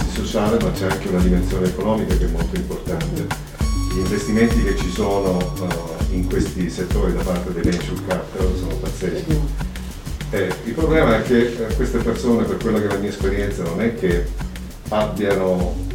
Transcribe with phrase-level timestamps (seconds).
[0.00, 3.26] un'analisi sociale, ma c'è anche una dimensione economica che è molto importante.
[3.92, 8.74] Gli investimenti che ci sono uh, in questi settori da parte dei venture capital sono
[8.76, 9.40] pazzeschi.
[10.30, 13.62] Eh, il problema è che eh, queste persone, per quella che è la mia esperienza,
[13.64, 14.28] non è che
[14.88, 15.88] abbiano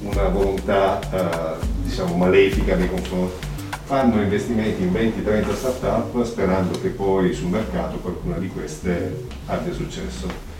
[0.00, 3.50] una volontà uh, diciamo, malefica nei confronti
[3.84, 10.51] fanno investimenti in 20-30 start-up sperando che poi sul mercato qualcuna di queste abbia successo.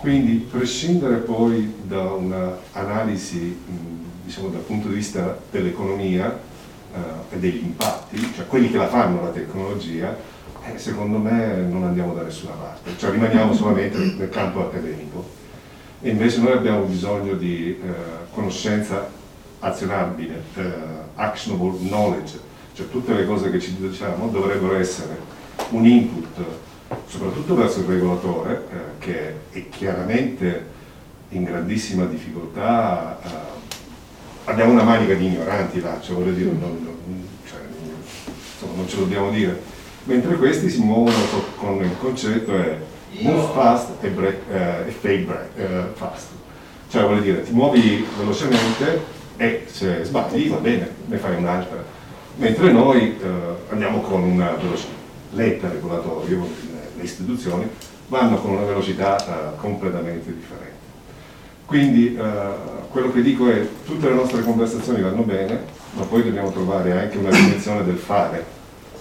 [0.00, 3.54] Quindi prescindere poi da un'analisi
[4.24, 6.38] diciamo, dal punto di vista dell'economia
[6.94, 10.16] eh, e degli impatti, cioè quelli che la fanno la tecnologia,
[10.64, 15.22] eh, secondo me non andiamo da nessuna parte, cioè rimaniamo solamente nel campo accademico.
[16.00, 17.92] E invece noi abbiamo bisogno di eh,
[18.32, 19.06] conoscenza
[19.58, 20.72] azionabile, eh,
[21.16, 22.40] actionable knowledge,
[22.72, 25.18] cioè tutte le cose che ci diciamo dovrebbero essere
[25.72, 26.42] un input
[27.06, 30.78] soprattutto verso il regolatore eh, che è chiaramente
[31.30, 33.28] in grandissima difficoltà, eh,
[34.44, 37.60] abbiamo una manica di ignoranti là, cioè voglio dire, non, non, cioè,
[38.54, 39.60] insomma, non ce lo dobbiamo dire,
[40.04, 41.16] mentre questi si muovono
[41.56, 42.78] con il concetto è
[43.20, 46.26] move fast e, break, eh, e fade break, eh, fast,
[46.90, 51.84] cioè voglio dire ti muovi velocemente e se sbagli va bene, ne fai un'altra.
[52.36, 53.26] Mentre noi eh,
[53.70, 54.98] andiamo con una velocità
[55.32, 56.38] lenta regolatoria,
[57.00, 57.68] le istituzioni
[58.08, 60.78] vanno con una velocità eh, completamente differente.
[61.64, 62.22] Quindi eh,
[62.90, 65.58] quello che dico è tutte le nostre conversazioni vanno bene,
[65.92, 68.44] ma poi dobbiamo trovare anche una dimensione del fare,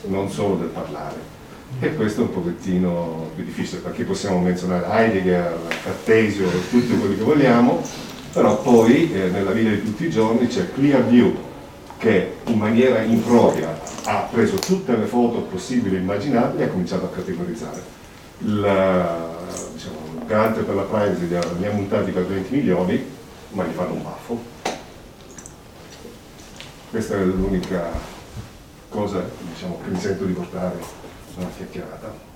[0.06, 1.38] non solo del parlare.
[1.80, 7.24] E questo è un pochettino più difficile, perché possiamo menzionare Heidegger, Cartesio, tutti quelli che
[7.24, 7.82] vogliamo,
[8.34, 11.36] però poi eh, nella vita di tutti i giorni c'è clear view,
[12.00, 17.06] che in maniera impropria ha preso tutte le foto possibili e immaginabili e ha cominciato
[17.06, 17.84] a categorizzare.
[18.40, 19.28] Il,
[19.74, 23.06] diciamo, il garante per la privacy li ha multati per 20 milioni,
[23.50, 24.42] ma gli fanno un baffo.
[26.90, 27.92] Questa è l'unica
[28.88, 29.22] cosa
[29.52, 30.78] diciamo, che mi sento di portare
[31.36, 32.29] una chiacchierata.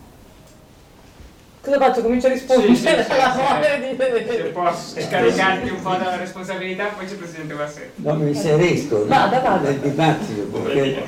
[1.63, 2.01] Cosa faccio?
[2.01, 3.96] Comincio a rispondere sì, sì, alla sì.
[4.35, 8.01] Se posso scaricarti un po' dalla responsabilità, poi c'è il Presidente Bassetti.
[8.01, 9.69] No, mi inserisco vada, vada.
[9.69, 11.01] nel dibattito, perché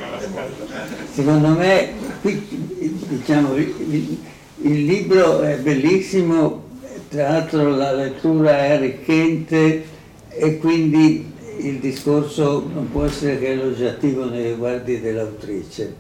[1.11, 2.47] secondo me qui
[2.79, 4.17] diciamo, il,
[4.61, 6.63] il libro è bellissimo,
[7.09, 9.85] tra l'altro la lettura è arricchente
[10.29, 15.93] e quindi il discorso non può essere che elogiativo nei riguardi dell'autrice.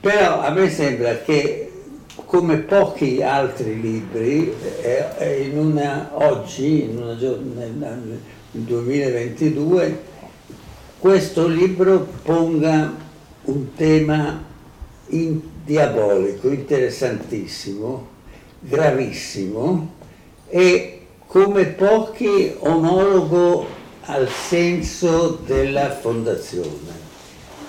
[0.00, 1.70] Però a me sembra che
[2.26, 4.52] come pochi altri libri,
[4.82, 8.20] eh, in una, oggi, in una, nel
[8.50, 10.02] 2022,
[10.98, 12.94] questo libro ponga
[13.42, 14.42] un tema
[15.08, 18.08] in, diabolico, interessantissimo,
[18.60, 19.92] gravissimo
[20.48, 23.66] e come pochi omologo
[24.02, 27.02] al senso della fondazione.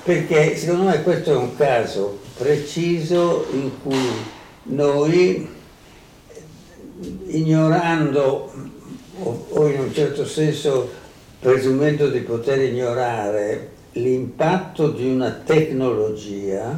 [0.03, 4.33] Perché secondo me questo è un caso preciso in cui
[4.65, 5.47] noi,
[7.27, 8.51] ignorando
[9.17, 10.89] o in un certo senso
[11.39, 16.77] presumendo di poter ignorare l'impatto di una tecnologia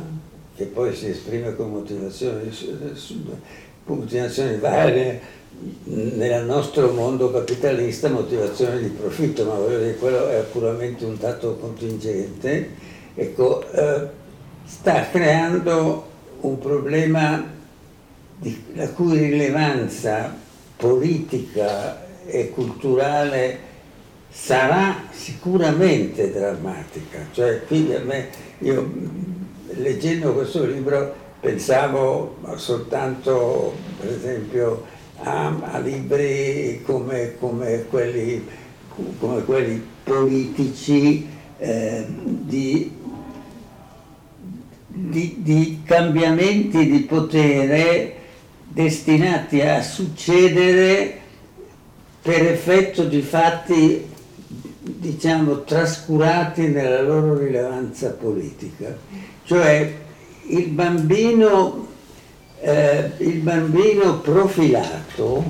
[0.56, 2.52] che poi si esprime con motivazioni,
[3.86, 5.22] motivazioni varie
[5.84, 11.56] nel nostro mondo capitalista motivazioni di profitto, ma voglio dire quello è puramente un dato
[11.56, 12.70] contingente,
[13.16, 14.08] ecco, eh,
[14.66, 16.06] sta creando
[16.42, 17.56] un problema
[18.74, 20.36] la cui rilevanza
[20.75, 23.59] politica e culturale
[24.30, 27.26] sarà sicuramente drammatica.
[27.31, 28.28] Cioè, qui a me,
[28.59, 28.92] io
[29.76, 34.86] leggendo questo libro pensavo soltanto, per esempio,
[35.20, 38.46] a, a libri come, come, quelli,
[39.20, 41.28] come, quelli, politici
[41.58, 42.96] eh, di,
[44.88, 48.16] di, di cambiamenti di potere
[48.78, 51.20] destinati a succedere
[52.22, 54.08] per effetto di fatti
[54.79, 58.96] diciamo trascurati nella loro rilevanza politica.
[59.44, 59.96] Cioè
[60.50, 61.88] il bambino,
[62.59, 65.44] eh, il bambino profilato,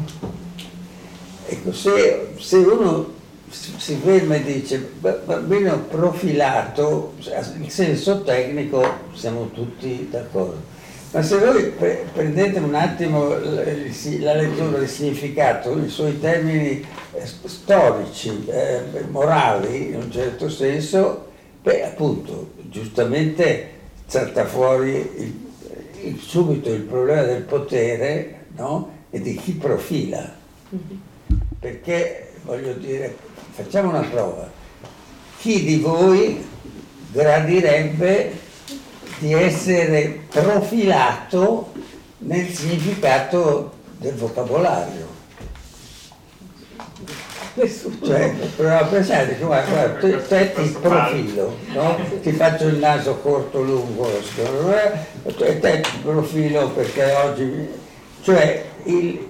[1.48, 3.16] ecco, se, se uno
[3.50, 7.16] si ferma e dice bambino profilato,
[7.58, 10.76] in senso tecnico siamo tutti d'accordo
[11.12, 11.72] ma se voi
[12.14, 19.96] prendete un attimo la lettura del significato, i suoi termini eh, storici, eh, morali, in
[19.96, 21.28] un certo senso,
[21.62, 23.70] beh, appunto, giustamente
[24.06, 25.50] salta fuori il,
[26.04, 28.92] il, subito il problema del potere no?
[29.10, 30.36] e di chi profila.
[30.76, 31.00] Mm-hmm.
[31.60, 33.16] Perché voglio dire,
[33.52, 34.50] facciamo una prova.
[35.40, 36.46] Chi di voi
[37.12, 38.46] gradirebbe
[39.20, 41.72] di essere profilato
[42.20, 45.16] nel significato del vocabolario?
[47.58, 51.98] Cioè, prova a pensare che guarda, te, te ti profilo, no?
[52.22, 54.08] ti faccio il naso corto, lungo,
[55.24, 57.68] te, te ti profilo perché oggi...
[58.22, 59.28] Cioè, il,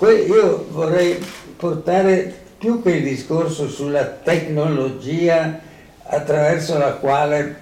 [0.00, 1.22] io vorrei
[1.56, 5.60] portare più che il discorso sulla tecnologia
[6.02, 7.59] attraverso la quale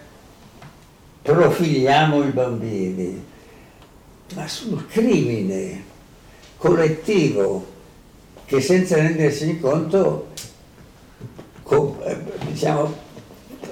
[1.29, 3.23] profiliamo i bambini,
[4.35, 5.85] ma sul crimine
[6.57, 7.67] collettivo
[8.47, 10.29] che senza rendersi conto
[11.71, 12.17] eh,
[12.47, 12.97] diciamo,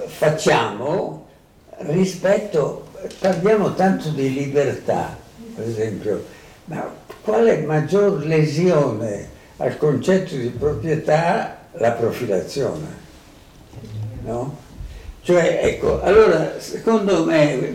[0.05, 1.27] facciamo
[1.77, 5.17] rispetto, parliamo tanto di libertà,
[5.55, 6.25] per esempio,
[6.65, 6.87] ma
[7.23, 13.05] quale maggior lesione al concetto di proprietà la profilazione?
[14.21, 14.65] No?
[15.27, 17.73] Cioè, ecco, allora, secondo me,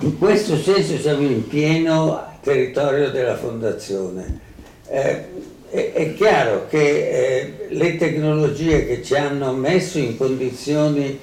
[0.00, 4.40] in questo senso siamo in pieno territorio della fondazione.
[4.88, 5.24] Eh,
[5.70, 11.18] è, è chiaro che eh, le tecnologie che ci hanno messo in condizioni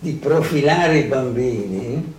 [0.00, 2.14] di profilare i bambini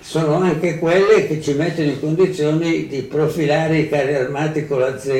[0.00, 4.98] sono anche quelle che ci mettono in condizioni di profilare i carri armati con la
[4.98, 5.12] Z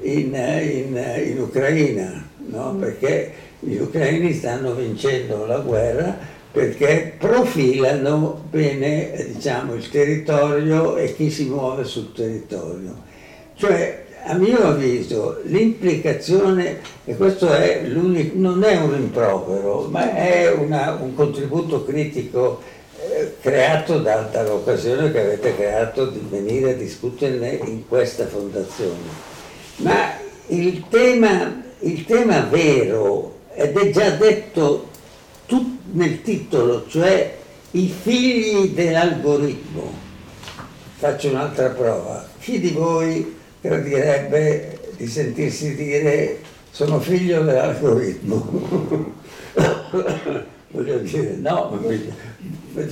[0.00, 2.74] in, in, in Ucraina, no?
[2.74, 6.16] perché gli ucraini stanno vincendo la guerra
[6.50, 13.06] perché profilano bene diciamo, il territorio e chi si muove sul territorio.
[13.54, 20.98] Cioè a mio avviso l'implicazione, e questo è non è un rimprovero, ma è una,
[21.00, 22.60] un contributo critico
[23.00, 29.26] eh, creato da, dall'occasione che avete creato di venire a discuterne in questa fondazione.
[29.76, 30.12] Ma
[30.48, 34.88] il tema, il tema vero, ed è già detto
[35.90, 37.36] nel titolo, cioè
[37.72, 39.92] i figli dell'algoritmo.
[40.98, 42.24] Faccio un'altra prova.
[42.38, 46.38] Chi di voi gradirebbe di sentirsi dire
[46.70, 49.16] sono figlio dell'algoritmo.
[50.70, 51.80] Voglio dire, no,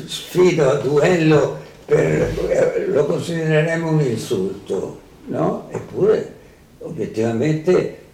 [0.07, 5.69] sfido a duello, per, lo considereremo un insulto, no?
[5.71, 6.35] Eppure,
[6.81, 8.06] obiettivamente,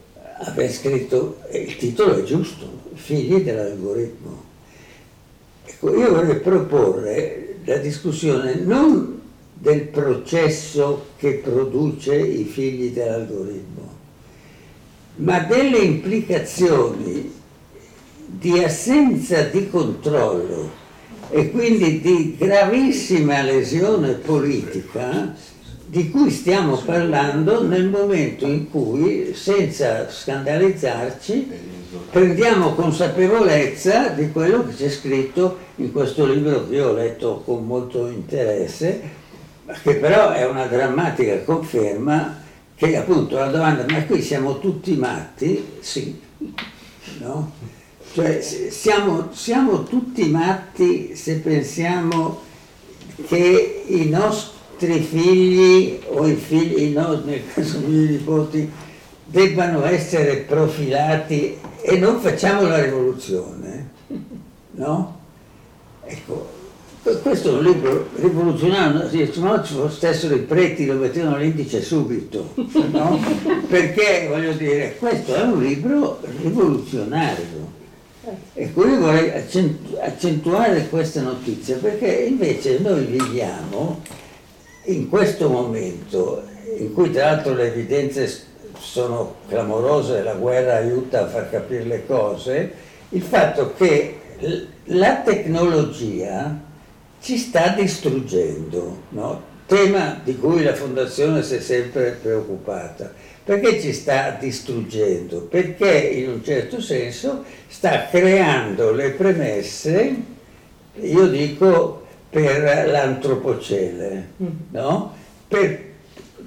[0.45, 4.45] aver scritto, il titolo è giusto, figli dell'algoritmo.
[5.65, 9.21] Ecco, io vorrei proporre la discussione non
[9.53, 13.91] del processo che produce i figli dell'algoritmo,
[15.17, 17.33] ma delle implicazioni
[18.27, 20.81] di assenza di controllo
[21.31, 25.35] e quindi di gravissima lesione politica
[25.93, 31.51] di cui stiamo parlando nel momento in cui, senza scandalizzarci,
[32.11, 37.67] prendiamo consapevolezza di quello che c'è scritto in questo libro che io ho letto con
[37.67, 39.03] molto interesse,
[39.83, 42.41] che però è una drammatica conferma
[42.75, 45.73] che appunto la domanda ma qui siamo tutti matti?
[45.81, 46.19] Sì,
[47.19, 47.53] no?
[48.15, 52.41] Cioè siamo, siamo tutti matti se pensiamo
[53.27, 58.71] che i nostri figli o i figli, no, nel caso dei miei nipoti,
[59.25, 63.91] debbano essere profilati e non facciamo la rivoluzione,
[64.73, 65.21] no?
[66.05, 66.61] Ecco,
[67.23, 72.53] questo è un libro rivoluzionario, se no ci fossero i preti lo mettevano l'indice subito,
[72.91, 73.19] no?
[73.69, 77.81] perché voglio dire, questo è un libro rivoluzionario.
[78.55, 79.33] E qui vorrei
[80.01, 84.01] accentuare questa notizia perché invece noi viviamo
[84.85, 86.43] in questo momento
[86.79, 92.07] in cui tra l'altro le evidenze sono clamorose, la guerra aiuta a far capire le
[92.07, 92.73] cose,
[93.11, 94.19] il fatto che
[94.85, 96.59] la tecnologia
[97.21, 99.51] ci sta distruggendo, no?
[99.67, 103.13] tema di cui la Fondazione si è sempre preoccupata.
[103.45, 105.43] Perché ci sta distruggendo?
[105.43, 110.15] Perché in un certo senso sta creando le premesse,
[111.01, 112.02] io dico,
[112.33, 114.47] per l'antropocele, mm.
[114.71, 115.15] no?
[115.47, 115.81] per,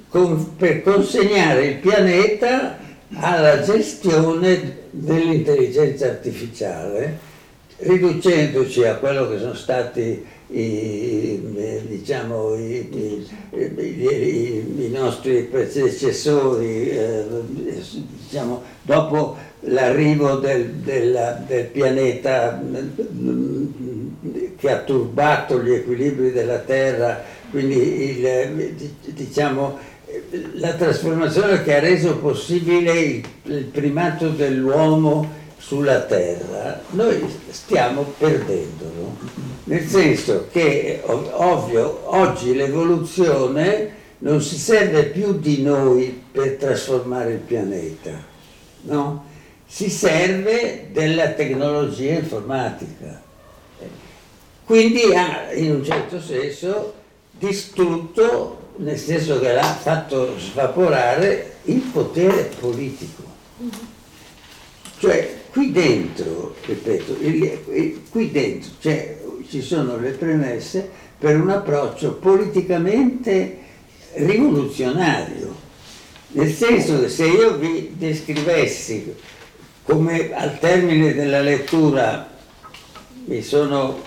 [0.10, 2.80] con, per consegnare il pianeta
[3.14, 7.20] alla gestione dell'intelligenza artificiale,
[7.78, 17.26] riducendoci a quello che sono stati i, diciamo, i, i, i, nostri predecessori, eh,
[18.28, 22.62] diciamo, dopo l'arrivo del, del, del, pianeta
[24.58, 28.74] che ha turbato gli equilibri della Terra, quindi il,
[29.06, 29.78] diciamo,
[30.54, 39.18] la trasformazione che ha reso possibile il, il primato dell'uomo sulla Terra, noi stiamo perdendolo.
[39.66, 47.40] Nel senso che, ovvio, oggi l'evoluzione non si serve più di noi per trasformare il
[47.40, 48.12] pianeta,
[48.84, 49.34] no?
[49.68, 53.22] Si serve della tecnologia informatica.
[54.64, 56.94] Quindi ha in un certo senso
[57.32, 63.24] distrutto, nel senso che l'ha fatto svaporare il potere politico.
[64.98, 67.18] Cioè qui dentro, ripeto,
[68.10, 69.18] qui dentro cioè,
[69.48, 73.60] ci sono le premesse per un approccio politicamente
[74.14, 75.64] rivoluzionario.
[76.30, 79.16] Nel senso che se io vi descrivessi
[79.86, 82.28] come al termine della lettura
[83.26, 83.98] mi sono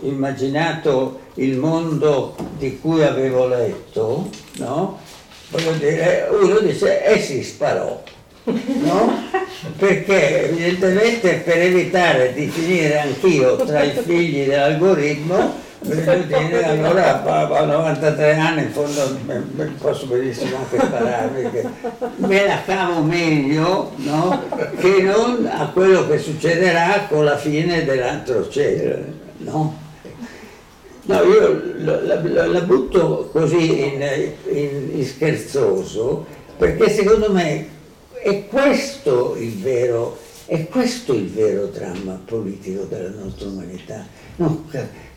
[0.00, 5.00] immaginato il mondo di cui avevo letto, no?
[5.48, 8.02] Voglio dire, uno dice, e eh si sparò,
[8.44, 9.30] no?
[9.78, 18.36] Perché evidentemente per evitare di finire anch'io tra i figli dell'algoritmo dire, allora a 93
[18.36, 19.18] anni in fondo
[19.78, 21.66] posso benissimo anche spararmi, che
[22.16, 24.42] me la cavo meglio no?
[24.78, 29.20] che non a quello che succederà con la fine dell'antrocelo.
[29.38, 29.80] No?
[31.04, 34.08] No, io la, la, la butto così in,
[34.50, 36.24] in, in scherzoso
[36.56, 37.68] perché secondo me
[38.22, 44.64] è questo il vero, è questo il vero dramma politico della nostra umanità, no,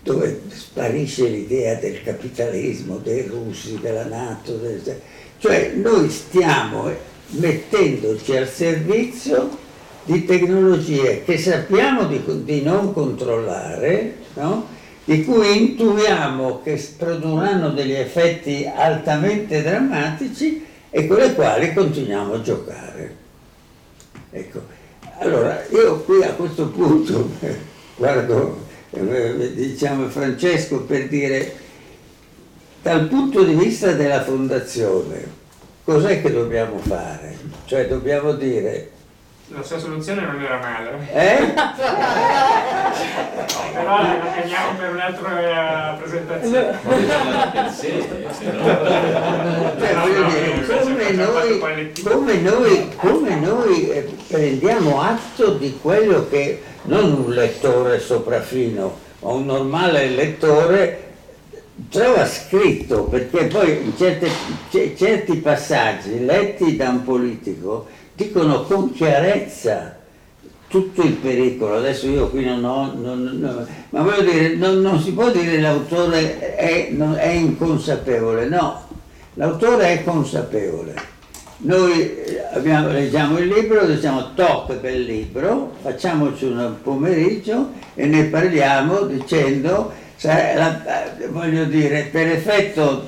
[0.05, 5.01] dove sparisce l'idea del capitalismo, dei russi, della Nato, del,
[5.39, 6.91] cioè noi stiamo
[7.29, 9.57] mettendoci al servizio
[10.03, 14.67] di tecnologie che sappiamo di, di non controllare, no?
[15.05, 22.41] di cui intuiamo che produrranno degli effetti altamente drammatici e con le quali continuiamo a
[22.41, 23.15] giocare.
[24.29, 24.61] Ecco,
[25.17, 27.31] allora io qui a questo punto
[27.97, 28.65] guardo
[28.99, 31.63] diciamo Francesco per dire
[32.81, 35.43] dal punto di vista della fondazione
[35.83, 37.37] cos'è che dobbiamo fare?
[37.65, 38.91] Cioè dobbiamo dire
[39.49, 41.07] la sua soluzione non era male.
[41.13, 41.53] Eh?
[43.73, 46.79] Però la teniamo per un'altra presentazione.
[50.65, 51.59] come, noi,
[52.03, 59.29] come, noi, come noi eh, prendiamo atto di quello che non un lettore sopraffino, ma
[59.31, 61.03] un normale lettore
[61.89, 64.29] trova scritto, perché poi certe,
[64.95, 69.97] certi passaggi letti da un politico dicono con chiarezza
[70.67, 71.75] tutto il pericolo.
[71.75, 75.59] Adesso io qui non ho, non, non, ma voglio dire, non, non, si può dire
[75.59, 78.87] l'autore è, è inconsapevole, no,
[79.33, 81.13] l'autore è consapevole.
[81.57, 88.25] Noi eh, abbiamo, leggiamo il libro, diciamo toc del libro, facciamoci un pomeriggio e ne
[88.25, 89.91] parliamo dicendo,
[91.29, 93.07] voglio dire, per effetto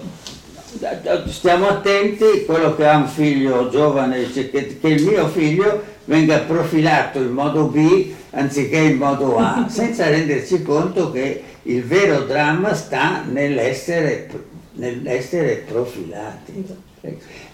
[1.28, 6.40] stiamo attenti, quello che ha un figlio giovane dice che, che il mio figlio venga
[6.40, 12.74] profilato in modo B anziché in modo A, senza renderci conto che il vero dramma
[12.74, 14.30] sta nell'essere,
[14.74, 16.66] nell'essere profilati.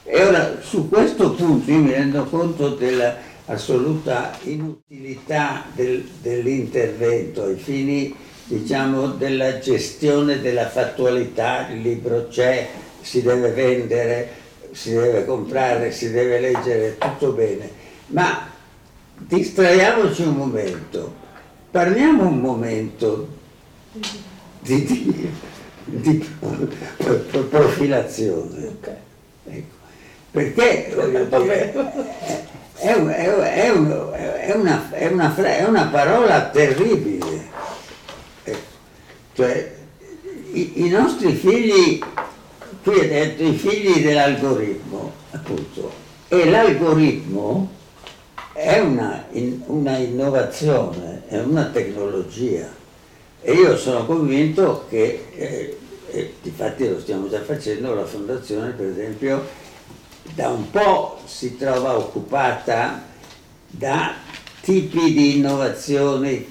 [0.05, 8.13] E ora su questo punto io mi rendo conto dell'assoluta inutilità del, dell'intervento ai fini
[8.45, 12.69] diciamo, della gestione della fattualità, il libro c'è,
[13.01, 14.29] si deve vendere,
[14.71, 17.69] si deve comprare, si deve leggere, tutto bene,
[18.07, 18.49] ma
[19.17, 21.13] distraiamoci un momento,
[21.71, 23.27] parliamo un momento
[24.59, 25.29] di, di,
[25.85, 26.29] di
[27.49, 28.67] profilazione.
[28.79, 28.95] Okay.
[29.45, 29.72] Ecco.
[30.33, 31.13] Perché è, un,
[33.07, 37.51] è, un, è, una, parola terribile.
[38.43, 38.57] Ecco.
[39.35, 39.75] Cioè,
[40.53, 42.03] i, i nostri figli
[42.81, 45.91] qui è detto i figli dell'algoritmo, appunto,
[46.29, 47.69] e l'algoritmo
[48.53, 52.67] è una, in, una, innovazione, è una tecnologia
[53.39, 55.77] e io sono convinto che, eh,
[56.09, 59.61] eh, difatti lo stiamo già facendo, la fondazione per esempio
[60.35, 63.03] da un po' si trova occupata
[63.67, 64.13] da
[64.61, 66.47] tipi di innovazioni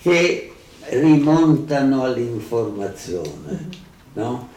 [0.00, 0.52] che
[0.88, 3.68] rimontano all'informazione,
[4.14, 4.48] no?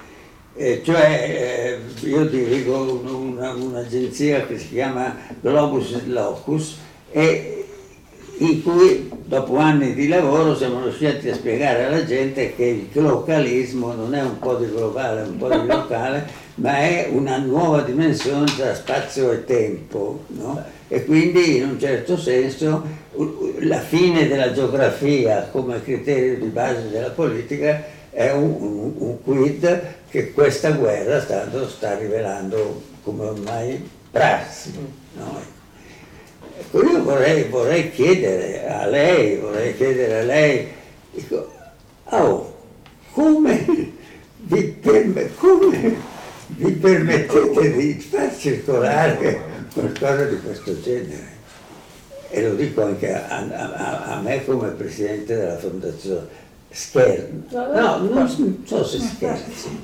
[0.55, 6.77] Eh, cioè eh, io dirigo una, un'agenzia che si chiama Globus Locus
[7.11, 7.56] e
[8.39, 13.93] in cui dopo anni di lavoro siamo riusciti a spiegare alla gente che il localismo
[13.93, 18.45] non è un po' di globale, un po' di locale, ma è una nuova dimensione
[18.55, 20.23] tra spazio e tempo.
[20.27, 20.63] No?
[20.87, 22.83] E quindi in un certo senso
[23.59, 29.95] la fine della geografia come criterio di base della politica è un, un, un quid
[30.09, 34.73] che questa guerra sta, sta rivelando come ormai prassi.
[35.13, 35.56] No?
[36.71, 40.67] Io vorrei, vorrei, chiedere a lei, vorrei chiedere a lei,
[41.11, 41.51] dico,
[42.03, 42.55] oh,
[43.13, 43.93] come
[44.37, 45.95] vi, perm- come
[46.47, 49.41] vi permettete di far circolare
[49.73, 51.35] qualcosa di questo genere?
[52.29, 56.45] E lo dico anche a, a, a me come presidente della fondazione.
[56.69, 59.81] Scherzo, no, non so se scherzi,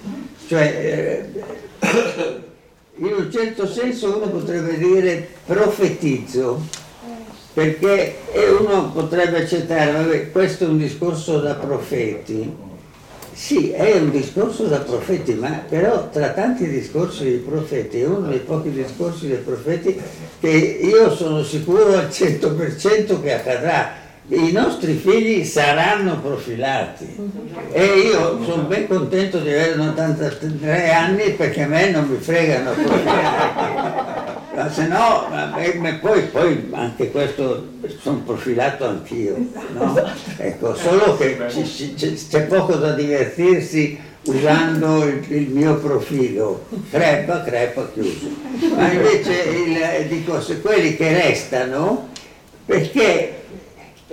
[0.48, 1.32] cioè
[1.80, 2.52] eh,
[2.96, 6.62] in un certo senso uno potrebbe dire profetizzo,
[7.54, 8.18] perché
[8.60, 12.72] uno potrebbe accettare, vabbè, questo è un discorso da profeti.
[13.34, 18.28] Sì, è un discorso da profeti, ma però tra tanti discorsi dei profeti è uno
[18.28, 20.00] dei pochi discorsi dei profeti
[20.40, 27.16] che io sono sicuro al 100% che accadrà i nostri figli saranno profilati.
[27.72, 32.72] E io sono ben contento di avere 83 anni perché a me non mi fregano
[32.82, 39.36] profilati ma se no ma, poi, poi, anche questo sono profilato anch'io
[39.74, 40.00] no?
[40.38, 41.38] ecco, solo che
[42.28, 46.66] c'è poco da divertirsi usando il, il, mio profilo.
[46.90, 48.30] Crepa crepa chiuso.
[48.76, 52.10] Ma invece il, dico se quelli che restano
[52.66, 53.43] perché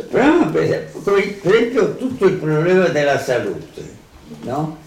[0.09, 3.83] per esempio tutto il problema della salute,
[4.43, 4.79] no?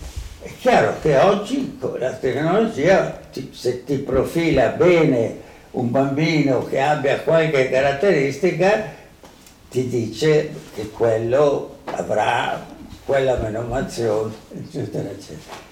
[0.42, 5.40] È chiaro che oggi con la tecnologia se ti profila bene
[5.72, 9.02] un bambino che abbia qualche caratteristica
[9.70, 12.64] ti dice che quello avrà
[13.06, 15.72] quella menomazione, eccetera, eccetera.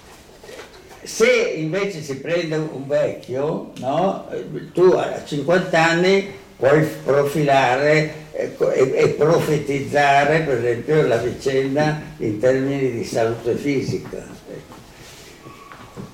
[1.04, 4.28] Se invece si prende un vecchio, no?
[4.74, 12.92] tu a 50 anni puoi profilare ecco, e, profetizzare per esempio la vicenda in termini
[12.92, 14.20] di salute fisica.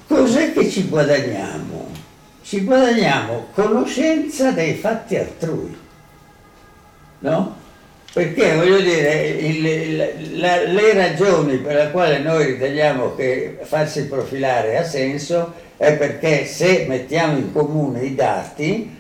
[0.08, 1.92] Cos'è che ci guadagniamo?
[2.44, 5.78] Ci guadagniamo conoscenza dei fatti altrui,
[7.20, 7.56] no?
[8.14, 14.78] Perché voglio dire, il, la, le ragioni per le quali noi riteniamo che farsi profilare
[14.78, 18.97] ha senso è perché se mettiamo in comune i dati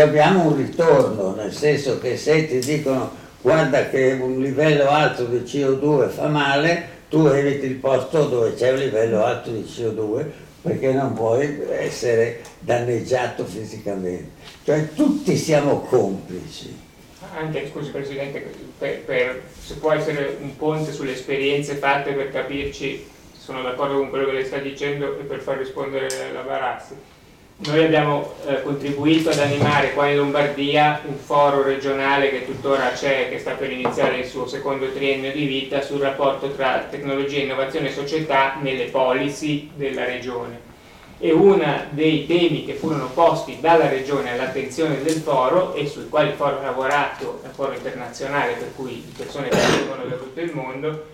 [0.00, 5.38] abbiamo un ritorno, nel senso che se ti dicono guarda che un livello alto di
[5.38, 10.24] CO2 fa male, tu eviti il posto dove c'è un livello alto di CO2
[10.62, 14.30] perché non puoi essere danneggiato fisicamente.
[14.64, 16.90] Cioè tutti siamo complici.
[17.34, 23.06] Anche, scusi Presidente, per, per, se può essere un ponte sulle esperienze fatte per capirci,
[23.36, 26.94] sono d'accordo con quello che lei sta dicendo e per far rispondere la Barazzi
[27.64, 33.28] noi abbiamo eh, contribuito ad animare qua in Lombardia un foro regionale che tuttora c'è,
[33.28, 37.88] che sta per iniziare il suo secondo triennio di vita sul rapporto tra tecnologia, innovazione
[37.88, 40.70] e società nelle policy della regione.
[41.18, 46.30] E uno dei temi che furono posti dalla regione all'attenzione del foro e sui quali
[46.30, 50.40] il foro ha lavorato, è un foro internazionale per cui persone che vengono da tutto
[50.40, 51.04] il mondo,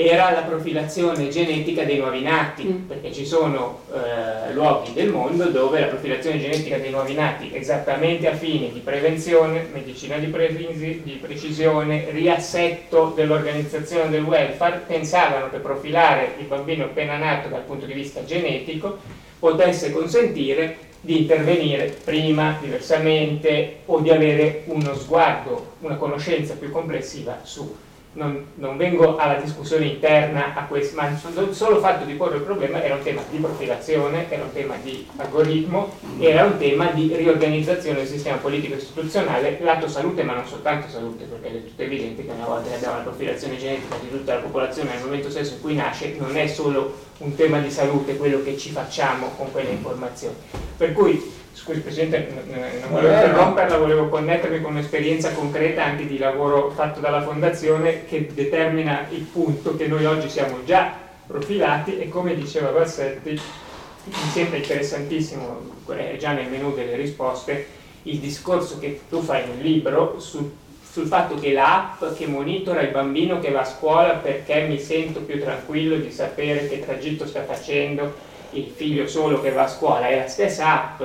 [0.00, 2.86] era la profilazione genetica dei nuovi nati, mm.
[2.86, 8.28] perché ci sono eh, luoghi del mondo dove la profilazione genetica dei nuovi nati, esattamente
[8.28, 15.58] a fine di prevenzione, medicina di, pre- di precisione, riassetto dell'organizzazione del welfare, pensavano che
[15.58, 18.98] profilare il bambino appena nato dal punto di vista genetico
[19.40, 27.40] potesse consentire di intervenire prima, diversamente o di avere uno sguardo, una conoscenza più complessiva
[27.42, 27.86] su
[28.18, 32.42] non, non, vengo alla discussione interna a questo, ma il solo fatto di porre il
[32.42, 37.14] problema era un tema di profilazione, era un tema di algoritmo, era un tema di
[37.14, 42.24] riorganizzazione del sistema politico istituzionale, lato salute ma non soltanto salute, perché è tutto evidente
[42.24, 45.54] che una volta che abbiamo la profilazione genetica di tutta la popolazione nel momento stesso
[45.54, 49.52] in cui nasce, non è solo un tema di salute quello che ci facciamo con
[49.52, 50.34] quelle informazioni.
[50.76, 51.36] Per cui
[51.68, 52.32] Scusi Presidente,
[52.80, 58.26] non volevo interromperla, volevo connettermi con un'esperienza concreta anche di lavoro fatto dalla Fondazione che
[58.32, 60.90] determina il punto che noi oggi siamo già
[61.26, 67.66] profilati e come diceva Bassetti, mi sembra interessantissimo, è già nel menu delle risposte,
[68.04, 70.50] il discorso che tu fai nel libro sul,
[70.90, 75.20] sul fatto che l'app che monitora il bambino che va a scuola perché mi sento
[75.20, 80.08] più tranquillo di sapere che tragitto sta facendo il figlio solo che va a scuola,
[80.08, 81.02] è la stessa app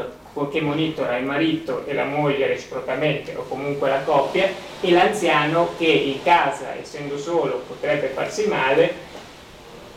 [0.49, 4.49] che monitora il marito e la moglie reciprocamente o comunque la coppia
[4.81, 9.11] e l'anziano che in casa, essendo solo, potrebbe farsi male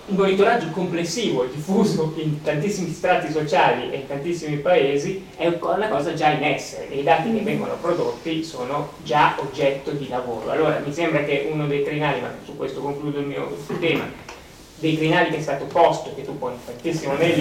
[0.08, 6.14] il monitoraggio complessivo diffuso in tantissimi strati sociali e in tantissimi paesi è una cosa
[6.14, 10.50] già in essere e i dati che vengono prodotti sono già oggetto di lavoro.
[10.50, 14.04] Allora mi sembra che uno dei trinali, ma su questo concludo il mio tema,
[14.78, 17.40] dei crinali che è stato posto, che tu poni tantissimo nel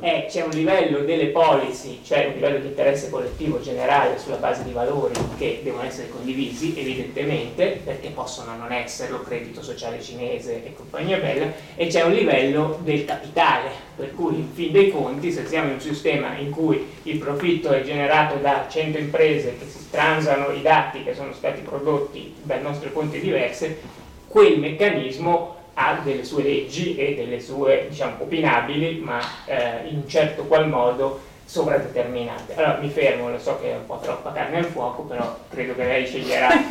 [0.00, 4.64] è c'è un livello delle policy, cioè un livello di interesse collettivo generale sulla base
[4.64, 10.74] di valori che devono essere condivisi, evidentemente, perché possono non esserlo, credito sociale cinese e
[10.74, 15.46] compagnia bella, e c'è un livello del capitale, per cui in fin dei conti, se
[15.46, 19.90] siamo in un sistema in cui il profitto è generato da 100 imprese che si
[19.90, 26.24] transano i dati che sono stati prodotti da nostre fonti diverse, quel meccanismo ha delle
[26.24, 32.54] sue leggi e delle sue, diciamo, opinabili, ma eh, in un certo qual modo sovradeterminate.
[32.56, 35.74] Allora mi fermo, lo so che è un po' troppa carne al fuoco, però credo
[35.76, 36.48] che lei sceglierà.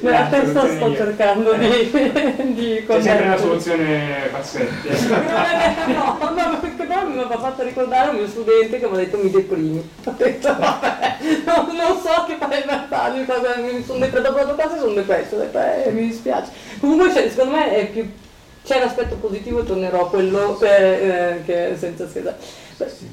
[0.00, 1.66] Nella testa sto cercando di,
[2.52, 4.88] di C'è sempre una soluzione Bassetti.
[5.94, 9.18] no, no, perché poi mi aveva fatto ricordare un mio studente che mi ha detto
[9.18, 9.90] mi deprimi.
[10.04, 13.24] Ho detto vabbè, no, non so che fare in Natale,
[13.62, 16.50] mi sono depresso, dopo la classe sono depresso, eh, mi dispiace.
[16.80, 18.06] Comunque cioè, secondo me è più
[18.64, 22.36] c'è l'aspetto positivo e tornerò a quello eh, che senza scherzare.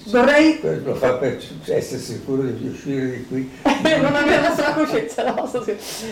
[0.05, 0.59] Vorrei...
[0.83, 3.51] Lo fa per essere sicuro di uscire di qui.
[4.01, 5.49] non avere la sua coscienza, no,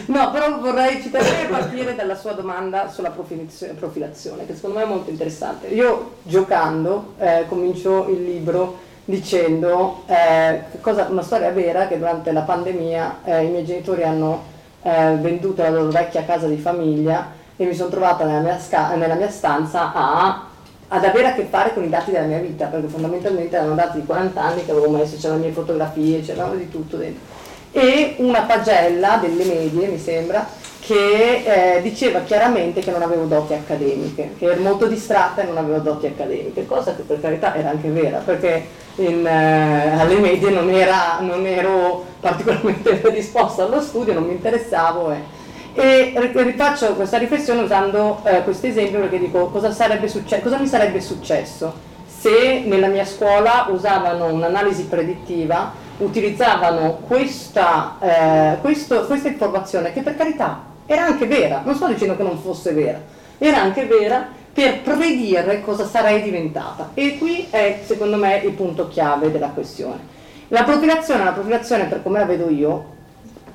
[0.06, 4.84] no, però vorrei ci terrei a partire dalla sua domanda sulla profilazione, che secondo me
[4.84, 5.68] è molto interessante.
[5.68, 12.42] Io giocando eh, comincio il libro dicendo eh, cosa, una storia vera che durante la
[12.42, 14.44] pandemia eh, i miei genitori hanno
[14.82, 18.96] eh, venduto la loro vecchia casa di famiglia e mi sono trovata nella mia, sca-
[18.96, 20.46] nella mia stanza a,
[20.88, 24.00] ad avere a che fare con i dati della mia vita, perché fondamentalmente erano dati
[24.00, 27.36] di 40 anni che avevo messo, c'erano le mie fotografie, c'erano di tutto dentro.
[27.72, 30.48] E una pagella delle medie, mi sembra,
[30.80, 35.58] che eh, diceva chiaramente che non avevo doti accademiche, che ero molto distratta e non
[35.58, 38.66] avevo doti accademiche, cosa che per carità era anche vera, perché
[38.96, 45.12] in, eh, alle medie non, era, non, ero particolarmente predisposta allo studio, non mi interessavo.
[45.12, 45.36] E,
[45.80, 49.72] e rifaccio questa riflessione usando eh, questo esempio perché dico cosa,
[50.08, 58.58] succe- cosa mi sarebbe successo se nella mia scuola usavano un'analisi predittiva, utilizzavano questa, eh,
[58.62, 62.74] questo, questa informazione che per carità era anche vera, non sto dicendo che non fosse
[62.74, 63.00] vera,
[63.38, 66.90] era anche vera per predire cosa sarei diventata.
[66.96, 70.16] E qui è secondo me il punto chiave della questione.
[70.48, 72.86] La profilazione, la profilazione per come la vedo io,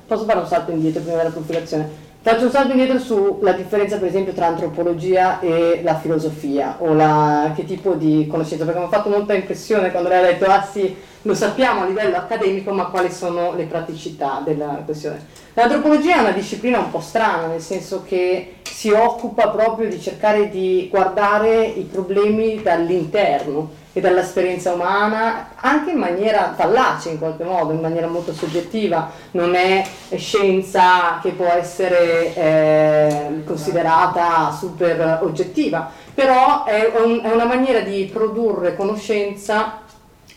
[0.07, 2.11] posso fare un salto indietro prima della profilazione?
[2.25, 7.51] Faccio un salto indietro sulla differenza per esempio tra antropologia e la filosofia o la,
[7.53, 10.61] che tipo di conoscenza, perché mi ha fatto molta impressione quando lei ha detto ah
[10.61, 15.19] sì, lo sappiamo a livello accademico, ma quali sono le praticità della questione.
[15.53, 20.49] L'antropologia è una disciplina un po' strana, nel senso che si occupa proprio di cercare
[20.49, 27.73] di guardare i problemi dall'interno e dall'esperienza umana, anche in maniera fallace in qualche modo,
[27.73, 36.65] in maniera molto soggettiva, non è scienza che può essere eh, considerata super oggettiva, però
[36.65, 39.81] è, un, è una maniera di produrre conoscenza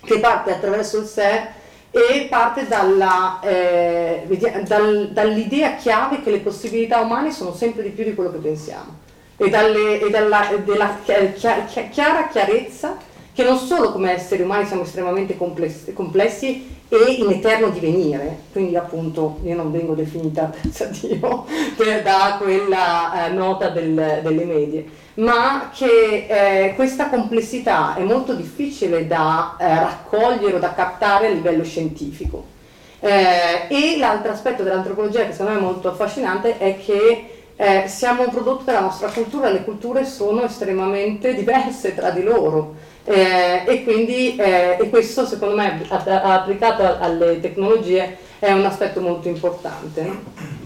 [0.05, 1.49] che parte attraverso il sé
[1.91, 4.27] e parte dalla, eh,
[4.67, 9.05] dal, dall'idea chiave che le possibilità umane sono sempre di più di quello che pensiamo.
[9.39, 12.97] E, dalle, e dalla, della chiara chiarezza
[13.37, 18.77] che non solo come esseri umani siamo estremamente complessi, complessi e in eterno divenire, quindi
[18.77, 21.45] appunto io non vengo definita, pensa Dio,
[21.77, 28.33] per, da quella eh, nota del, delle medie, ma che eh, questa complessità è molto
[28.33, 32.55] difficile da eh, raccogliere o da captare a livello scientifico.
[33.01, 38.23] Eh, e l'altro aspetto dell'antropologia che secondo me è molto affascinante è che eh, siamo
[38.23, 43.85] un prodotto della nostra cultura, le culture sono estremamente diverse tra di loro eh, e
[43.85, 50.65] quindi eh, e questo secondo me applicato alle tecnologie è un aspetto molto importante.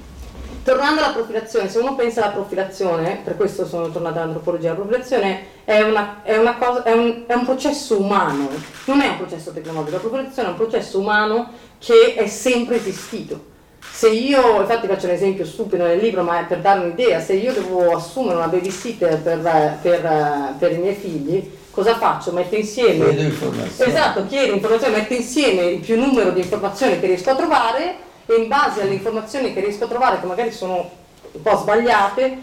[0.63, 5.45] Tornando alla profilazione, se uno pensa alla profilazione, per questo sono tornata all'antropologia, la profilazione
[5.65, 8.49] è, una, è, una cosa, è, un, è un processo umano,
[8.85, 13.49] non è un processo tecnologico, la profilazione è un processo umano che è sempre esistito.
[13.91, 17.53] Se io, infatti faccio un esempio stupido nel libro, ma per dare un'idea, se io
[17.53, 22.33] devo assumere una babysitter per, per, per i miei figli, cosa faccio?
[22.33, 23.05] Metto insieme.
[23.07, 23.91] Chiedo informazioni.
[23.91, 28.35] Esatto, chiedo informazioni, metto insieme il più numero di informazioni che riesco a trovare e
[28.35, 30.91] in base alle informazioni che riesco a trovare, che magari sono
[31.33, 32.39] un po' sbagliate,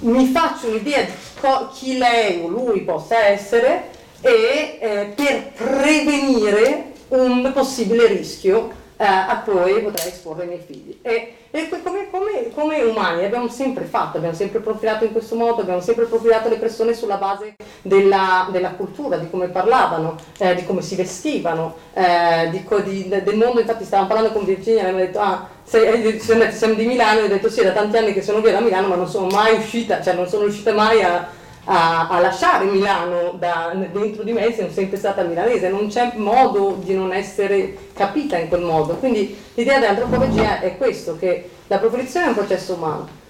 [0.00, 6.92] mi faccio un'idea di co- chi lei o lui possa essere e eh, per prevenire
[7.08, 10.98] un possibile rischio eh, a cui potrei esporre i miei figli.
[11.02, 15.60] E, e come, come, come, umani abbiamo sempre fatto, abbiamo sempre profilato in questo modo,
[15.60, 20.64] abbiamo sempre profilato le persone sulla base della, della cultura, di come parlavano, eh, di
[20.64, 24.92] come si vestivano, eh, di, di, del mondo, infatti stavamo parlando con Virginia e ha
[24.92, 28.40] detto ah, sei, siamo di Milano, e ho detto sì, da tanti anni che sono
[28.40, 31.28] via da Milano ma non sono mai uscita, cioè non sono uscita mai a
[31.64, 36.78] a, a, lasciare Milano da, dentro di me, sono sempre stata milanese, non c'è modo
[36.82, 38.94] di non essere capita in quel modo.
[38.94, 43.20] Quindi l'idea dell'antropologia è questo, che la profilazione è un processo umano.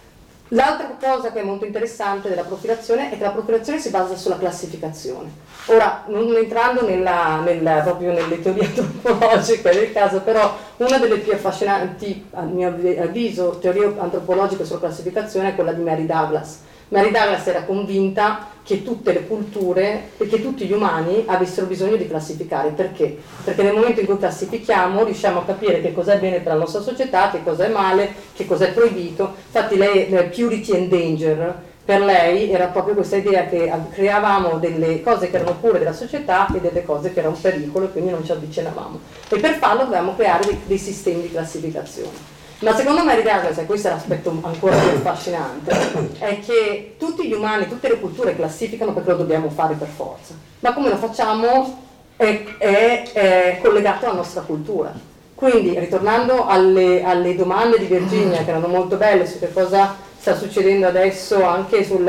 [0.49, 4.37] L'altra cosa che è molto interessante della profilazione è che la profilazione si basa sulla
[4.37, 5.31] classificazione.
[5.67, 11.33] Ora, non entrando nella, nella, proprio nelle teorie antropologiche del caso, però una delle più
[11.33, 16.59] affascinanti, a mio avviso, teorie antropologiche sulla classificazione è quella di Mary Douglas
[16.93, 21.97] Mary Douglas era convinta che tutte le culture e che tutti gli umani avessero bisogno
[21.97, 22.69] di classificare.
[22.69, 23.17] Perché?
[23.45, 26.59] Perché nel momento in cui classifichiamo riusciamo a capire che cosa è bene per la
[26.59, 29.35] nostra società, che cosa è male, che cosa è proibito.
[29.47, 35.31] Infatti lei, purity and danger, per lei era proprio questa idea che creavamo delle cose
[35.31, 38.23] che erano pure della società e delle cose che erano un pericolo e quindi non
[38.23, 39.01] ci avvicinavamo.
[39.31, 42.42] E per farlo dovevamo creare dei, dei sistemi di classificazione.
[42.63, 45.75] Ma secondo me Douglas, e questo è l'aspetto ancora più affascinante,
[46.19, 50.35] è che tutti gli umani, tutte le culture classificano perché lo dobbiamo fare per forza.
[50.61, 51.81] Ma come lo facciamo
[52.15, 54.93] è, è, è collegato alla nostra cultura.
[55.35, 60.37] Quindi, ritornando alle, alle, domande di Virginia, che erano molto belle su che cosa sta
[60.37, 62.09] succedendo adesso anche sul,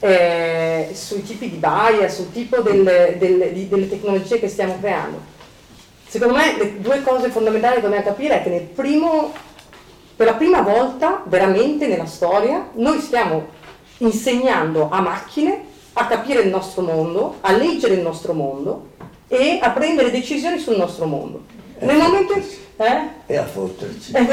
[0.00, 5.20] eh, sui tipi di bias, sul tipo del, del, di, delle tecnologie che stiamo creando.
[6.08, 9.50] Secondo me le due cose fondamentali che dobbiamo capire è che nel primo
[10.14, 13.60] per la prima volta veramente nella storia noi stiamo
[13.98, 18.90] insegnando a macchine a capire il nostro mondo, a leggere il nostro mondo
[19.28, 21.42] e a prendere decisioni sul nostro mondo.
[21.80, 22.34] Nel momento.
[22.34, 23.08] Eh?
[23.26, 24.12] E a fotterci.
[24.12, 24.26] Eh,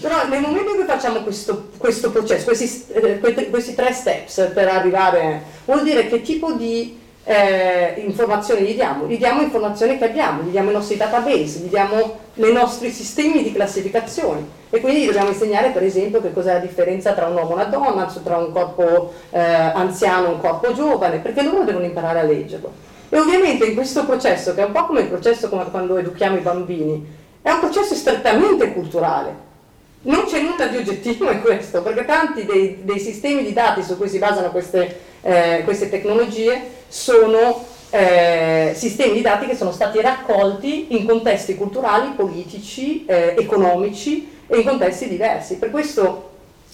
[0.00, 3.18] però nel momento in cui facciamo questo, questo processo, questi, eh,
[3.50, 9.06] questi, tre steps per arrivare, vuol dire che tipo di eh, informazioni gli diamo?
[9.06, 13.42] Gli diamo informazioni che abbiamo, gli diamo i nostri database, gli diamo i nostri sistemi
[13.42, 17.36] di classificazione e quindi gli dobbiamo insegnare per esempio che cos'è la differenza tra un
[17.36, 21.64] uomo e una donna, tra un corpo eh, anziano e un corpo giovane, perché loro
[21.64, 22.90] devono imparare a leggerlo.
[23.08, 26.38] E ovviamente in questo processo, che è un po' come il processo come quando educhiamo
[26.38, 27.06] i bambini,
[27.42, 29.50] è un processo strettamente culturale.
[30.04, 33.96] Non c'è nulla di oggettivo in questo, perché tanti dei, dei sistemi di dati su
[33.98, 40.00] cui si basano queste, eh, queste tecnologie sono eh, sistemi di dati che sono stati
[40.00, 45.56] raccolti in contesti culturali, politici, eh, economici e in contesti diversi.
[45.56, 46.30] Per questo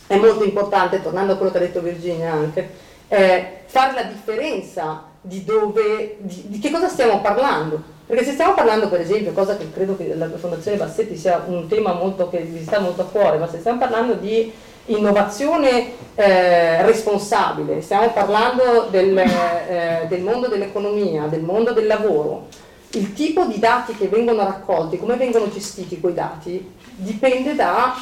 [0.06, 2.70] è molto importante, tornando a quello che ha detto Virginia anche,
[3.08, 7.96] eh, fare la differenza di, dove, di, di che cosa stiamo parlando.
[8.06, 11.68] Perché se stiamo parlando, per esempio, cosa che credo che la Fondazione Bassetti sia un
[11.68, 14.50] tema molto, che vi sta molto a cuore, ma se stiamo parlando di
[14.88, 22.46] innovazione eh, responsabile, stiamo parlando del, eh, del mondo dell'economia, del mondo del lavoro,
[22.92, 27.94] il tipo di dati che vengono raccolti, come vengono gestiti quei dati, dipende da,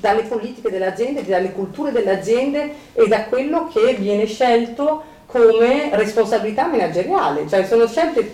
[0.00, 5.90] dalle politiche delle aziende, dalle culture delle aziende e da quello che viene scelto come
[5.92, 8.32] responsabilità manageriale, cioè sono scelte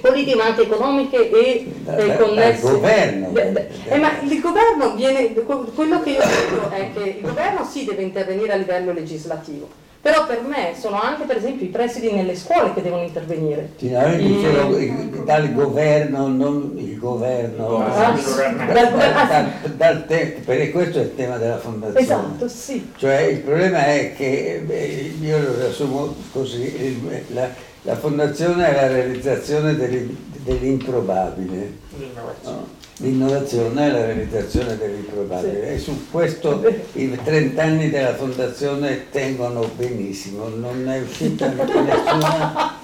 [0.00, 2.66] politiche ma anche economiche e eh, connesse.
[2.66, 3.32] Il governo.
[3.36, 8.02] Eh, ma il governo viene, quello che io dico è che il governo sì deve
[8.02, 9.68] intervenire a livello legislativo,
[10.00, 13.70] però per me sono anche per esempio i presidi nelle scuole che devono intervenire.
[13.76, 15.22] Sì, no, I...
[15.24, 17.84] dal governo, non il governo.
[17.84, 18.14] Ah,
[18.72, 22.00] dal, dal, dal te, perché questo è il tema della fondazione.
[22.00, 22.92] Esatto, sì.
[22.96, 27.48] Cioè il problema è che, io lo riassumo così, la,
[27.86, 31.78] la fondazione è la realizzazione dell'improbabile.
[32.42, 32.74] No?
[32.98, 35.74] L'innovazione è la realizzazione dell'improbabile sì.
[35.74, 42.76] e su questo i 30 anni della fondazione tengono benissimo, non è uscita nessuna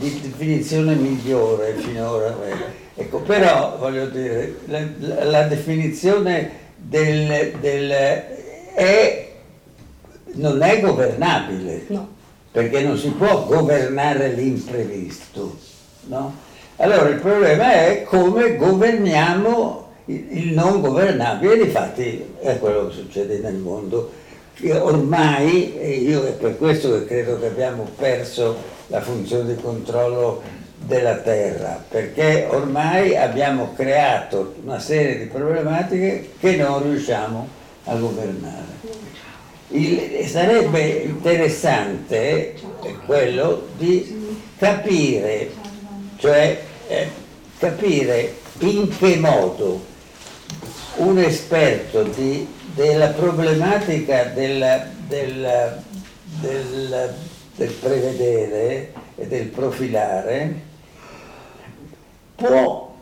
[0.00, 2.36] definizione migliore finora.
[2.96, 7.90] Ecco, però voglio dire, la, la, la definizione del, del
[8.74, 9.32] è,
[10.32, 11.84] non è governabile.
[11.88, 12.16] No
[12.50, 15.56] perché non si può governare l'imprevisto.
[16.06, 16.34] No?
[16.76, 23.56] Allora il problema è come governiamo il non governabile, difatti è quello che succede nel
[23.56, 24.12] mondo.
[24.80, 28.56] Ormai, io è per questo che credo che abbiamo perso
[28.88, 30.40] la funzione di controllo
[30.76, 37.46] della terra, perché ormai abbiamo creato una serie di problematiche che non riusciamo
[37.84, 38.76] a governare.
[39.70, 42.54] Il, sarebbe interessante
[43.04, 45.50] quello di capire,
[46.16, 47.08] cioè eh,
[47.58, 49.84] capire in che modo
[50.96, 55.82] un esperto di, della problematica del, del,
[56.40, 57.14] del,
[57.56, 60.66] del prevedere e del profilare
[62.36, 62.94] può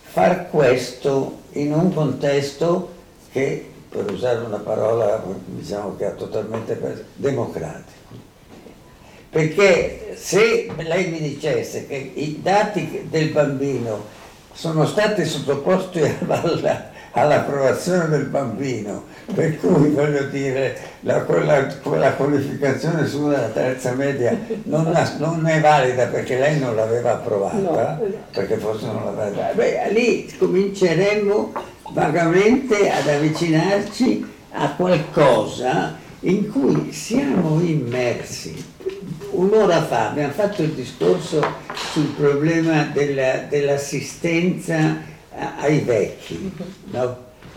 [0.00, 2.92] far questo in un contesto
[3.30, 8.00] che, per usare una parola diciamo che è totalmente democratico.
[9.28, 14.04] Perché se lei mi dicesse che i dati del bambino
[14.52, 23.06] sono stati sottoposti alla, all'approvazione del bambino, per cui voglio dire la, quella, quella qualificazione
[23.06, 28.00] sulla terza media non, non, è valida perché lei non l'aveva approvata, no.
[28.30, 31.52] Perché forse non l'aveva beh, lì cominceremmo
[31.90, 38.70] vagamente ad avvicinarci a qualcosa in cui siamo immersi.
[39.32, 41.44] Un'ora fa abbiamo fatto il discorso
[41.92, 45.10] sul problema della, dell'assistenza
[45.58, 46.52] ai vecchi.
[46.90, 47.16] No?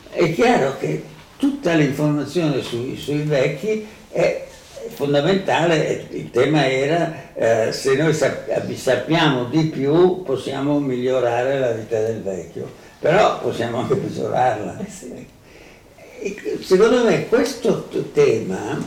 [0.10, 1.04] È chiaro che
[1.38, 4.48] tutta l'informazione sui, sui vecchi è
[4.90, 12.22] fondamentale, il tema era eh, se noi sappiamo di più possiamo migliorare la vita del
[12.22, 14.80] vecchio, però possiamo anche peggiorarla.
[14.80, 15.34] Eh
[16.62, 18.84] secondo me questo tema,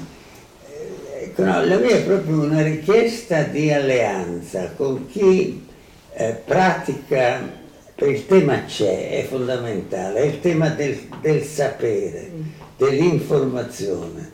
[0.67, 5.67] eh, la mia è proprio una richiesta di alleanza con chi
[6.15, 7.58] eh, pratica
[8.07, 12.31] il tema c'è, è fondamentale, è il tema del, del sapere,
[12.77, 14.33] dell'informazione.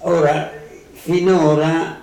[0.00, 0.52] Ora,
[0.92, 2.02] finora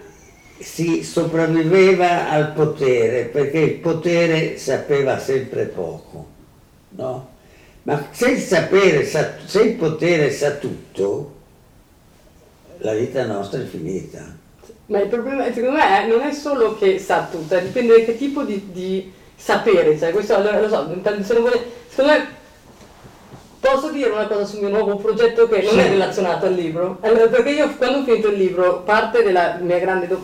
[0.57, 6.27] si sopravviveva al potere perché il potere sapeva sempre poco,
[6.89, 7.33] no?
[7.83, 11.33] Ma se il sapere, sa, se il potere sa tutto,
[12.79, 14.35] la vita nostra è finita.
[14.87, 18.43] Ma il problema, secondo me, non è solo che sa tutto, dipende da che tipo
[18.43, 22.27] di, di sapere, cioè questo allora lo so, se non vuole, secondo me
[23.59, 27.27] posso dire una cosa sul mio nuovo progetto che non è relazionato al libro, allora,
[27.27, 30.23] perché io quando ho finito il libro, parte della mia grande do-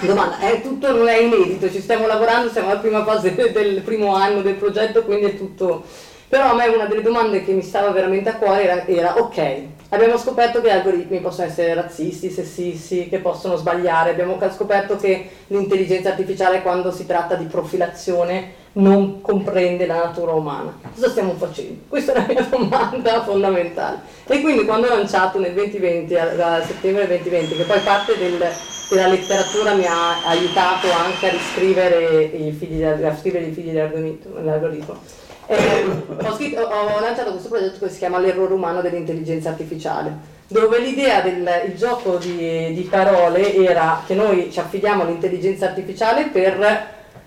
[0.00, 4.14] domanda, è tutto, non è inedito, ci stiamo lavorando, siamo alla prima fase del primo
[4.14, 5.84] anno del progetto, quindi è tutto.
[6.28, 9.62] Però a me una delle domande che mi stava veramente a cuore era, era ok,
[9.92, 15.28] abbiamo scoperto che gli algoritmi possono essere razzisti, sessisti, che possono sbagliare, abbiamo scoperto che
[15.48, 20.78] l'intelligenza artificiale quando si tratta di profilazione non comprende la natura umana.
[20.94, 21.82] Cosa stiamo facendo?
[21.88, 24.00] Questa è la mia domanda fondamentale.
[24.26, 28.42] E quindi quando ho lanciato nel 2020, a settembre 2020, che poi parte del,
[28.88, 35.20] della letteratura mi ha aiutato anche a riscrivere i figli, a scrivere i figli dell'algoritmo,
[35.46, 35.84] eh,
[36.22, 40.14] ho, scritto, ho, lanciato questo progetto che si chiama L'errore umano dell'intelligenza artificiale,
[40.46, 46.60] dove l'idea del gioco di, di, parole era che noi ci affidiamo all'intelligenza artificiale per,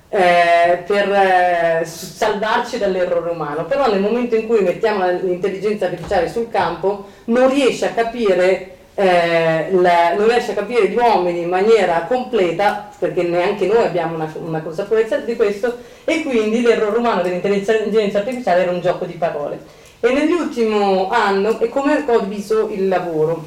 [0.10, 6.50] eh, per eh, salvarci dall'errore umano, però nel momento in cui mettiamo l'intelligenza artificiale sul
[6.50, 12.90] campo non riesce a capire eh, non riesce a capire gli uomini in maniera completa,
[12.98, 18.62] perché neanche noi abbiamo una, una consapevolezza di questo, e quindi l'errore umano dell'intelligenza artificiale
[18.62, 19.60] era un gioco di parole.
[20.00, 23.44] E nell'ultimo anno, e come ho diviso il lavoro?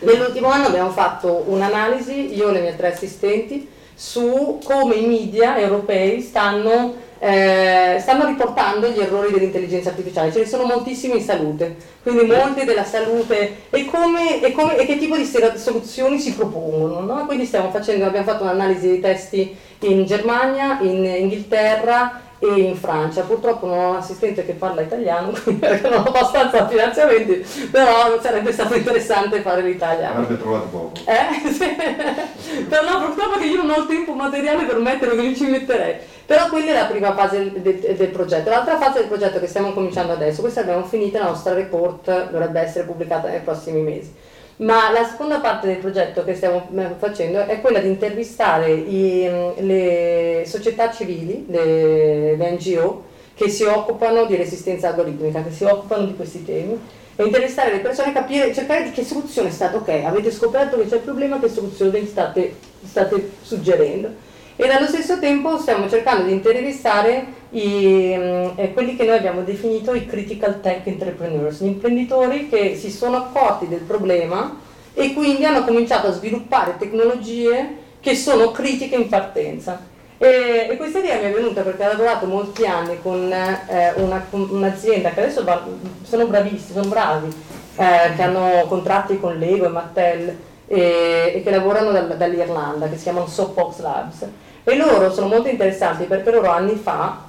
[0.00, 5.58] Nell'ultimo anno abbiamo fatto un'analisi, io e le mie tre assistenti, su come i media
[5.58, 11.74] europei stanno eh, stanno riportando gli errori dell'intelligenza artificiale, ce ne sono moltissimi in salute,
[12.04, 17.00] quindi molti della salute e, come, e, come, e che tipo di soluzioni si propongono.
[17.00, 17.26] No?
[17.26, 23.22] Quindi stiamo facendo, abbiamo fatto un'analisi dei testi in Germania, in Inghilterra e in Francia.
[23.22, 28.52] Purtroppo non ho un assistente che parla italiano, perché non ho abbastanza finanziamenti, però sarebbe
[28.52, 30.20] stato interessante fare l'italiano.
[30.20, 30.92] Avrebbe trovato poco.
[31.04, 32.64] Eh?
[32.68, 35.96] però purtroppo che io non ho il tempo materiale per mettere che ci metterei.
[36.26, 38.50] Però quella è la prima fase del, del, progetto.
[38.50, 42.60] L'altra fase del progetto che stiamo cominciando adesso, questa abbiamo finito, la nostra report dovrebbe
[42.60, 44.14] essere pubblicata nei prossimi mesi.
[44.58, 49.28] Ma la seconda parte del progetto che stiamo eh, facendo è quella di intervistare i,
[49.28, 53.04] mm, le società civili, le, le NGO,
[53.34, 56.76] che si occupano di resistenza algoritmica, che si occupano di questi temi,
[57.14, 60.96] e intervistare le persone, capire, cercare di che soluzione state, ok, avete scoperto che c'è
[60.96, 64.26] il problema, che soluzione state, state suggerendo
[64.60, 69.42] e dallo stesso tempo stiamo cercando di intervistare i, mm, eh, quelli che noi abbiamo
[69.42, 74.58] definito i critical tech entrepreneurs, gli imprenditori che si sono accorti del problema
[74.94, 79.80] e quindi hanno cominciato a sviluppare tecnologie che sono critiche in partenza.
[80.18, 84.26] E, e questa idea mi è venuta perché ho lavorato molti anni con eh, una,
[84.30, 85.44] un'azienda che adesso
[86.02, 87.28] sono bravissimi, sono bravi,
[87.76, 90.36] eh, che hanno contratti con Lego e Mattel
[90.66, 94.26] e, e che lavorano dal, dall'Irlanda, che si chiamano Soapbox Labs
[94.68, 97.26] e loro sono molto interessanti perché loro anni fa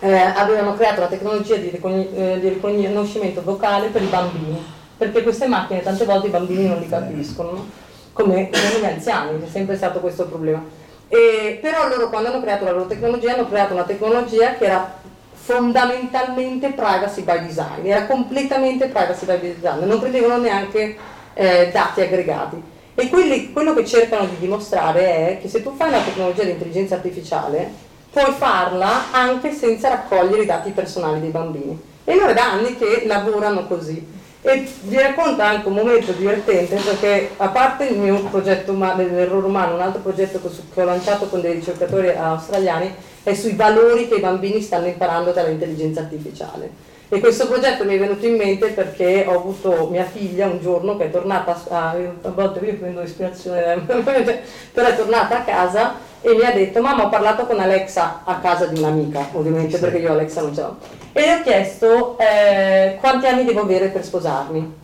[0.00, 4.60] eh, avevano creato la tecnologia di, ricogni- eh, di riconoscimento vocale per i bambini,
[4.96, 7.66] perché queste macchine tante volte i bambini non li capiscono, no?
[8.12, 10.60] come, come gli anziani, c'è sempre stato questo problema.
[11.06, 14.92] E, però loro quando hanno creato la loro tecnologia hanno creato una tecnologia che era
[15.32, 20.96] fondamentalmente privacy by design, era completamente privacy by design, non prendevano neanche
[21.34, 22.71] eh, dati aggregati.
[22.94, 26.50] E quelli, quello che cercano di dimostrare è che se tu fai una tecnologia di
[26.50, 27.70] intelligenza artificiale,
[28.10, 31.80] puoi farla anche senza raccogliere i dati personali dei bambini.
[32.04, 34.20] E è da anni che lavorano così.
[34.42, 39.74] E vi racconto anche un momento divertente perché a parte il mio progetto dell'errore umano,
[39.74, 44.20] un altro progetto che ho lanciato con dei ricercatori australiani è sui valori che i
[44.20, 46.90] bambini stanno imparando dall'intelligenza artificiale.
[47.12, 50.96] E questo progetto mi è venuto in mente perché ho avuto mia figlia un giorno
[50.96, 56.32] che è tornata, a, a volte io prendo ispirazione, però è tornata a casa e
[56.32, 60.10] mi ha detto mamma ho parlato con Alexa a casa di un'amica, ovviamente perché io
[60.10, 60.76] Alexa non ce l'ho,
[61.12, 64.74] e le ho chiesto eh, quanti anni devo avere per sposarmi.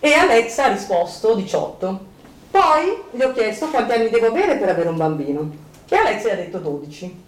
[0.00, 2.00] E Alexa ha risposto 18.
[2.50, 5.48] Poi gli ho chiesto quanti anni devo avere per avere un bambino.
[5.88, 7.22] E Alexa ha detto 12.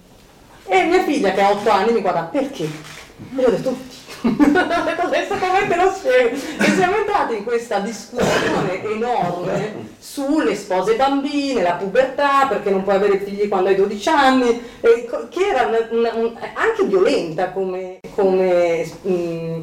[0.66, 2.64] E mia figlia che ha 8 anni mi guarda perché?
[2.64, 3.76] E io ho detto
[4.22, 6.36] adesso come te lo spiego?
[6.36, 12.96] E siamo entrati in questa discussione enorme sulle spose bambine, la pubertà, perché non puoi
[12.96, 18.86] avere figli quando hai 12 anni, che era una, una, un, anche violenta come, come
[19.02, 19.62] mh, mm,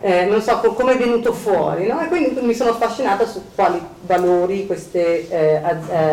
[0.00, 2.00] eh, non so come è venuto fuori, no?
[2.00, 6.06] e quindi mi sono affascinata su quali valori queste eh, eh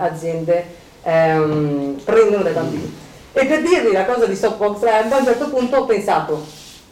[0.00, 0.64] aziende
[1.02, 2.98] ehm, prendono dai bambini.
[3.32, 6.44] E per dirvi la cosa di Stopbox Lab, a un certo punto ho pensato,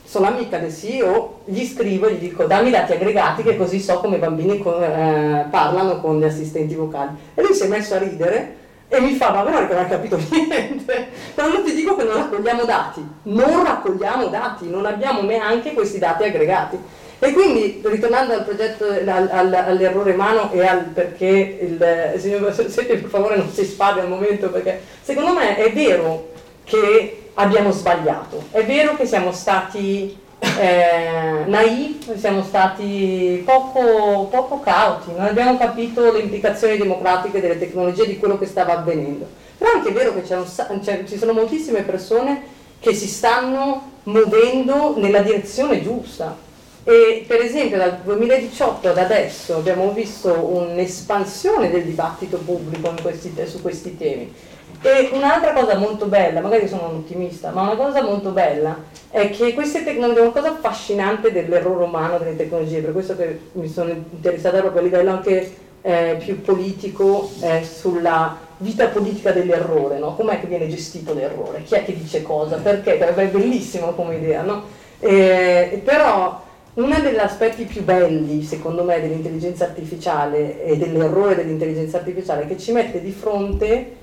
[0.09, 3.79] sono amica del CEO, gli scrivo e gli dico dammi i dati aggregati che così
[3.79, 7.11] so come i bambini con, eh, parlano con gli assistenti vocali.
[7.35, 8.57] E lui si è messo a ridere
[8.89, 12.05] e mi fa, ma guarda che non hai capito niente, però non ti dico che
[12.05, 16.79] non raccogliamo dati, non raccogliamo dati, non abbiamo neanche questi dati aggregati.
[17.19, 22.97] E quindi, ritornando al progetto, al, al, all'errore umano e al perché, il, signor Sette
[22.97, 26.31] per favore non si spari al momento, perché secondo me è vero
[26.65, 28.45] che abbiamo sbagliato.
[28.51, 36.13] È vero che siamo stati eh, naive, siamo stati poco, poco cauti, non abbiamo capito
[36.13, 39.27] le implicazioni democratiche delle tecnologie di quello che stava avvenendo.
[39.57, 44.95] Però è anche vero che un, cioè, ci sono moltissime persone che si stanno muovendo
[44.99, 46.47] nella direzione giusta.
[46.85, 53.61] E per esempio dal 2018 ad adesso abbiamo visto un'espansione del dibattito pubblico questi, su
[53.61, 54.33] questi temi
[54.81, 58.77] e un'altra cosa molto bella, magari sono un ottimista, ma una cosa molto bella
[59.11, 63.69] è che queste tecnologie, una cosa affascinante dell'errore umano delle tecnologie, per questo che mi
[63.69, 70.15] sono interessata proprio a livello anche eh, più politico eh, sulla vita politica dell'errore, no?
[70.15, 74.43] com'è che viene gestito l'errore, chi è che dice cosa, perché, è bellissimo come idea,
[74.43, 74.63] no?
[75.01, 82.43] eh, però uno degli aspetti più belli, secondo me, dell'intelligenza artificiale e dell'errore dell'intelligenza artificiale
[82.43, 83.97] è che ci mette di fronte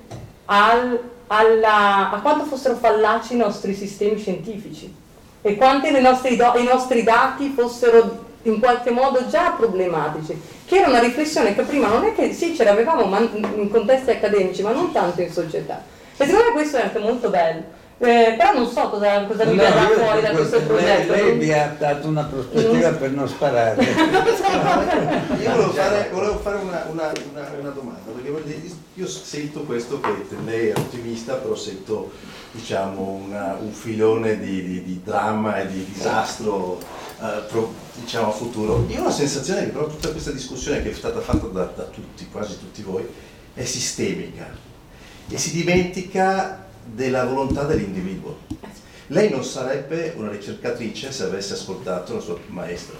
[0.46, 4.92] al, alla, a quanto fossero fallaci i nostri sistemi scientifici
[5.42, 11.54] e quanti i nostri dati fossero in qualche modo già problematici, che era una riflessione
[11.54, 15.30] che prima non è che sì ce l'avevamo in contesti accademici, ma non tanto in
[15.30, 15.82] società.
[16.16, 17.74] E secondo me questo è anche molto bello.
[17.98, 21.12] Eh, però non so cosa, cosa no, mi verrà fuori da questo progetto.
[21.12, 22.98] Lei, lei mi ha dato una prospettiva non...
[22.98, 23.82] per non sparare.
[25.40, 28.30] io volevo fare, volevo fare una, una, una, una, domanda, perché
[28.98, 32.12] io sento questo che lei è ottimista, però sento
[32.52, 33.26] diciamo,
[33.60, 36.78] un filone di, di, di, dramma e di disastro
[37.18, 38.86] uh, pro, diciamo, futuro.
[38.88, 41.82] Io ho la sensazione che però tutta questa discussione che è stata fatta da, da
[41.84, 43.06] tutti, quasi tutti voi,
[43.52, 44.48] è sistemica
[45.28, 48.44] e si dimentica della volontà dell'individuo.
[49.08, 52.96] Lei non sarebbe una ricercatrice se avesse ascoltato la sua maestra,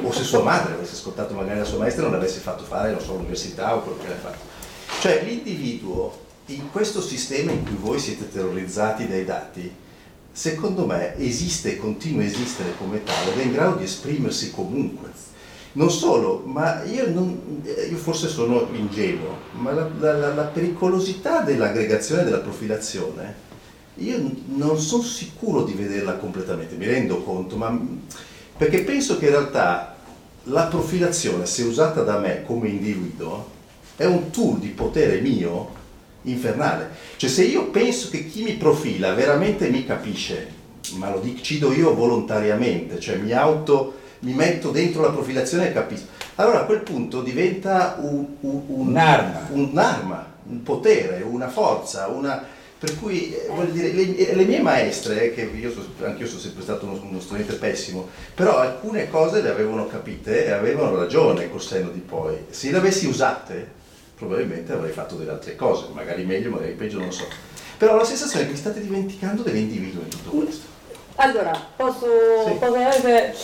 [0.00, 2.92] o se sua madre avesse ascoltato magari la sua maestra e non l'avesse fatto fare,
[2.92, 4.53] non so, l'università o quello che aveva fatto.
[5.00, 9.70] Cioè l'individuo in questo sistema in cui voi siete terrorizzati dai dati,
[10.32, 14.50] secondo me esiste e continua a esistere come tale ed è in grado di esprimersi
[14.50, 15.10] comunque.
[15.72, 22.22] Non solo, ma io, non, io forse sono ingenuo, ma la, la, la pericolosità dell'aggregazione
[22.22, 23.34] e della profilazione,
[23.96, 27.76] io non sono sicuro di vederla completamente, mi rendo conto, ma
[28.56, 29.96] perché penso che in realtà
[30.44, 33.50] la profilazione, se usata da me come individuo,
[33.96, 35.82] è un tool di potere mio
[36.22, 36.90] infernale.
[37.16, 40.62] Cioè se io penso che chi mi profila veramente mi capisce,
[40.96, 46.06] ma lo decido io volontariamente, cioè mi auto mi metto dentro la profilazione e capisco.
[46.36, 49.48] Allora a quel punto diventa un, un, un, un'arma.
[49.50, 52.52] un'arma, un potere, una forza, una...
[52.76, 56.40] Per cui, eh, voglio dire, le, le, mie maestre, che io so, anche io sono
[56.40, 61.48] sempre stato uno, uno, studente pessimo, però alcune cose le avevano capite e avevano ragione
[61.50, 62.36] col senno di poi.
[62.50, 63.82] Se le avessi usate,
[64.24, 67.26] probabilmente avrei fatto delle altre cose, magari meglio, magari peggio, non lo so.
[67.76, 70.66] Però ho la sensazione che vi state dimenticando dell'individuo in tutto questo.
[71.16, 72.06] Allora, posso,
[72.46, 72.52] sì.
[72.54, 73.34] posso dire,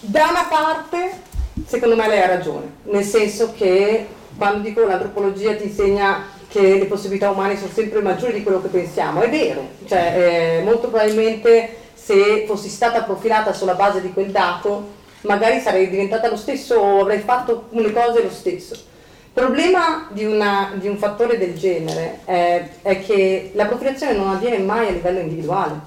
[0.00, 1.20] da una parte,
[1.66, 6.84] secondo me lei ha ragione, nel senso che quando dico l'antropologia ti insegna che le
[6.86, 11.84] possibilità umane sono sempre maggiori di quello che pensiamo, è vero, cioè, eh, molto probabilmente
[11.94, 17.00] se fossi stata profilata sulla base di quel dato, magari sarei diventata lo stesso o
[17.00, 18.94] avrei fatto le cose lo stesso.
[19.38, 24.30] Il problema di, una, di un fattore del genere è, è che la profilazione non
[24.30, 25.78] avviene mai a livello individuale.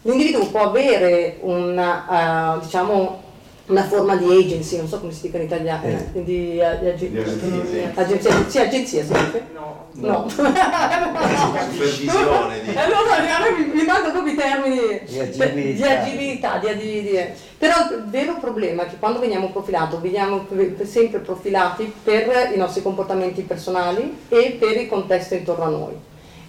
[0.00, 3.22] L'individuo può avere una, uh, diciamo,
[3.66, 6.04] una forma di agency, non so come si dica in italiano, eh.
[6.12, 9.46] di, di, ag- di agenzia, agenzia, sì, agenzia si dice?
[9.52, 9.86] No.
[9.94, 10.28] No.
[10.28, 12.76] Supervisione di...
[12.76, 13.16] Allora
[13.56, 16.58] mi, mi mancano proprio i termini di agibilità.
[16.58, 17.18] Di agibilità di,
[17.58, 20.46] Però il vero problema è che quando veniamo profilati, veniamo
[20.82, 25.94] sempre profilati per i nostri comportamenti personali e per il contesto intorno a noi.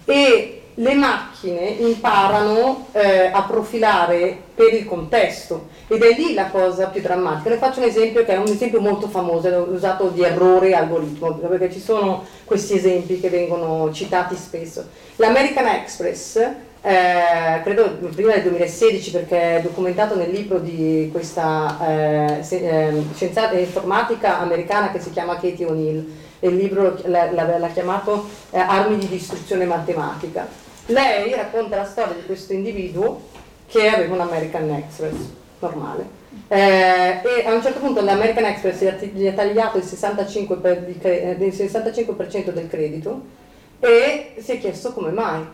[0.04, 6.86] E le macchine imparano eh, a profilare per il contesto ed è lì la cosa
[6.86, 7.50] più drammatica.
[7.50, 11.72] Le faccio un esempio che è un esempio molto famoso, usato di errore algoritmo, perché
[11.72, 14.86] ci sono questi esempi che vengono citati spesso.
[15.16, 16.36] L'American Express,
[16.80, 23.58] eh, credo prima del 2016 perché è documentato nel libro di questa eh, eh scienziata
[23.58, 26.06] informatica americana che si chiama Katie O'Neill,
[26.40, 30.66] il libro l'ha chiamato eh, Armi di distruzione matematica.
[30.90, 33.20] Lei racconta la storia di questo individuo
[33.66, 35.16] che aveva un American Express
[35.58, 36.16] normale.
[36.48, 38.80] Eh, e a un certo punto l'American Express
[39.12, 43.20] gli ha tagliato il 65%, per, il 65% del credito
[43.80, 45.46] e si è chiesto come mai.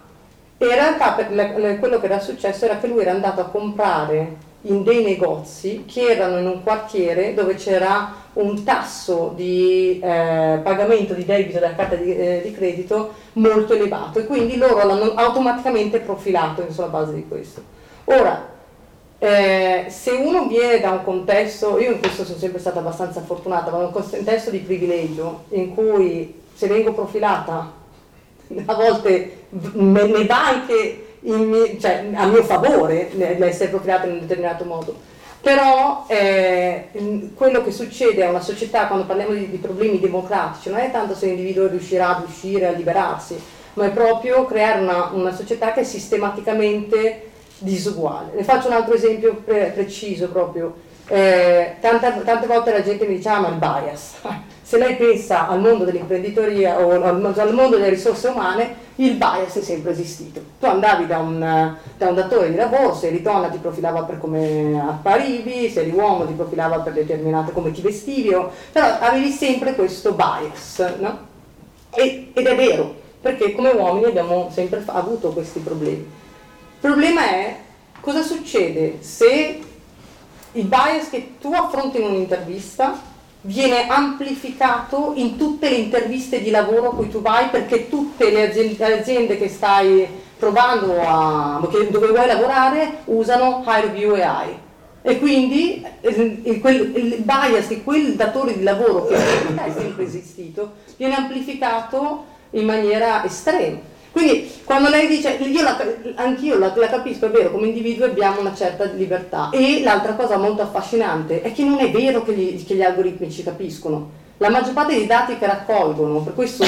[0.56, 4.82] E in realtà quello che era successo era che lui era andato a comprare in
[4.82, 11.24] dei negozi che erano in un quartiere dove c'era un tasso di eh, pagamento di
[11.24, 16.64] debito della carta di, eh, di, credito molto elevato e quindi loro l'hanno automaticamente profilato
[16.70, 17.62] sulla base di questo.
[18.04, 18.52] Ora,
[19.18, 23.70] eh, se uno viene da un contesto, io in questo sono sempre stata abbastanza fortunata,
[23.70, 27.72] ma da un contesto di privilegio in cui se vengo profilata
[28.66, 34.64] a volte ne va anche in, cioè, a mio favore l'essere profilata in un determinato
[34.64, 35.12] modo.
[35.40, 36.88] Però eh,
[37.34, 41.14] quello che succede a una società quando parliamo di, di problemi democratici non è tanto
[41.14, 43.38] se l'individuo riuscirà ad uscire, a liberarsi,
[43.74, 48.32] ma è proprio creare una, una società che è sistematicamente disuguale.
[48.36, 50.74] Ne faccio un altro esempio pre- preciso proprio.
[51.08, 54.14] Eh, tante, tante, volte la gente mi dice ah ma il bias.
[54.64, 57.20] Se lei pensa al mondo dell'imprenditoria o al,
[57.52, 60.40] mondo delle risorse umane, il bias è sempre esistito.
[60.58, 64.18] Tu andavi da un, da un datore di lavoro, se eri donna ti profilava per
[64.18, 69.32] come apparivi, se eri uomo ti profilava per determinate come ti vestivi, o, però avevi
[69.32, 71.18] sempre questo bias, no?
[71.90, 76.08] e, ed è vero, perché come uomini abbiamo sempre avuto questi problemi.
[76.80, 77.56] Il problema è
[78.00, 79.60] cosa succede se
[80.52, 83.12] il bias che tu affronti in un'intervista
[83.46, 88.48] viene amplificato in tutte le interviste di lavoro a cui tu vai perché tutte le
[88.48, 90.06] aziende, aziende che stai
[90.38, 94.58] provando a, dove vuoi lavorare usano HireView AI
[95.02, 100.72] e quindi il, il, il, bias di quel datore di lavoro che è sempre esistito
[100.96, 105.76] viene amplificato in maniera estrema quindi quando lei dice, io la,
[106.14, 109.50] anch'io la, la, capisco, è vero, come individuo abbiamo una certa libertà.
[109.50, 113.28] E l'altra cosa molto affascinante è che non è vero che gli, che gli algoritmi
[113.28, 114.10] ci capiscono.
[114.36, 116.64] La maggior parte dei dati che raccolgono, per questo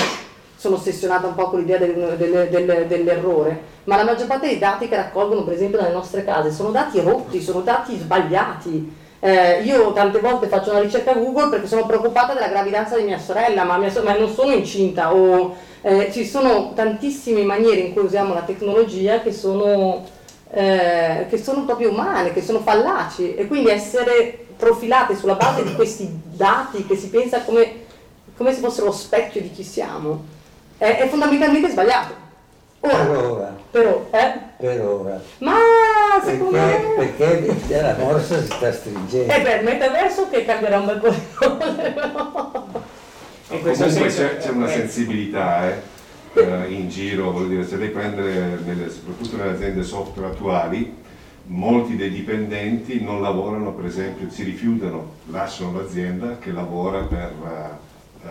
[0.57, 4.59] sono ossessionata un po' con l'idea del, del, del, dell'errore, ma la maggior parte dei
[4.59, 9.05] dati che raccolgono, per esempio, dalle nostre case, sono dati rotti, sono dati sbagliati.
[9.21, 13.21] Eh, io tante volte faccio una ricerca Google perché sono preoccupata della gravidanza di mia
[13.21, 15.57] sorella, ma, mia, ma non sono incinta o
[15.87, 20.05] eh, ci sono tantissime maniere in cui usiamo la tecnologia che sono,
[20.51, 25.77] eh, che sono proprio umane, che sono fallaci e quindi essere profilate sulla base di
[25.77, 27.85] questi dati che si pensa come,
[28.37, 30.25] come se fossero lo specchio di chi siamo
[30.77, 32.25] è, è fondamentalmente sbagliato.
[32.81, 33.57] Ora, per ora.
[33.71, 34.41] Per, eh?
[34.57, 35.21] per ora.
[35.39, 35.55] Ma
[36.25, 36.59] secondo
[36.97, 37.55] perché, me...
[37.55, 39.33] Perché la morsa si sta stringendo.
[39.33, 41.95] E beh, il metaverso che cambierà un bel po' di cose.
[43.49, 45.81] In questo senso c'è, c'è una sensibilità eh,
[46.35, 50.93] eh, in giro, voglio dire, se lei prende nelle, soprattutto nelle aziende software attuali,
[51.45, 57.33] molti dei dipendenti non lavorano, per esempio, si rifiutano, lasciano l'azienda che lavora per
[58.25, 58.29] eh,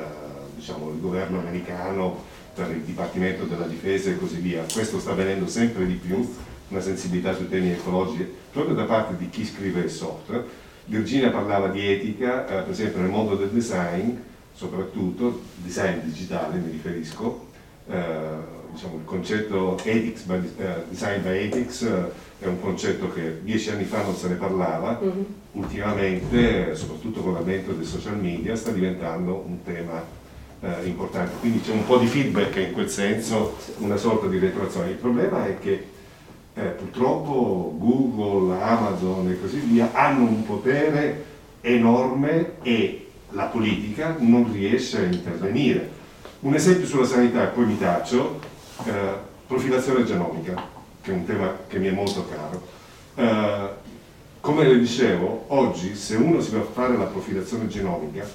[0.55, 4.66] diciamo, il governo americano per il Dipartimento della Difesa e così via.
[4.72, 6.30] Questo sta avvenendo sempre di più,
[6.68, 10.43] una sensibilità sui temi ecologici, proprio da parte di chi scrive il software.
[10.88, 14.11] Virginia parlava di etica, eh, per esempio nel mondo del design,
[14.56, 17.47] soprattutto design digitale mi riferisco,
[17.88, 23.41] eh, diciamo, il concetto ethics by, uh, design by ethics uh, è un concetto che
[23.43, 25.24] dieci anni fa non se ne parlava, mm-hmm.
[25.53, 30.03] ultimamente, soprattutto con l'avvento dei social media, sta diventando un tema
[30.62, 31.36] uh, importante.
[31.39, 34.89] Quindi c'è un po' di feedback in quel senso, una sorta di retroazione.
[34.89, 35.93] Il problema è che
[36.58, 41.26] eh, purtroppo Google, Amazon e così via hanno un potere
[41.60, 43.05] enorme e
[43.36, 45.91] la politica non riesce a intervenire.
[46.39, 48.39] Un esempio sulla sanità, poi mi taccio,
[48.86, 48.91] eh,
[49.45, 50.61] profilazione genomica,
[51.01, 52.67] che è un tema che mi è molto caro.
[53.15, 53.83] Eh,
[54.39, 58.25] come le dicevo, oggi se uno si va a fare la profilazione genomica,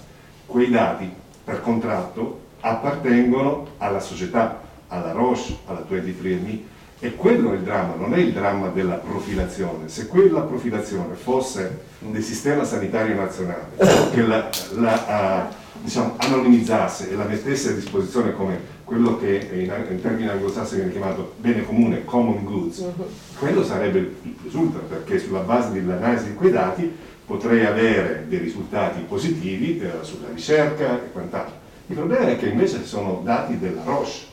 [0.46, 1.11] quei dati
[1.44, 6.59] per contratto appartengono alla società, alla Roche, alla 23andMe,
[7.03, 9.88] e quello è il dramma, non è il dramma della profilazione.
[9.88, 13.68] Se quella profilazione fosse del sistema sanitario nazionale,
[14.12, 19.72] che la, la uh, diciamo, anonimizzasse e la mettesse a disposizione come quello che in,
[19.90, 23.07] in termini anglosassoni viene chiamato bene comune, common goods, uh-huh.
[23.38, 26.92] quello sarebbe il risultato, perché sulla base dell'analisi di quei dati
[27.24, 31.55] potrei avere dei risultati positivi eh, sulla ricerca e quant'altro.
[31.86, 34.28] Il problema è che invece sono dati della Roche,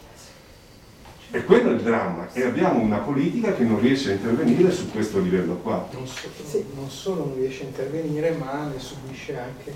[1.30, 4.90] e quello è il dramma, e abbiamo una politica che non riesce a intervenire su
[4.92, 5.88] questo livello qua.
[5.92, 6.66] Non, so, sì.
[6.74, 9.76] non solo non riesce a intervenire, ma ne subisce anche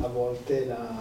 [0.00, 1.00] a volte la,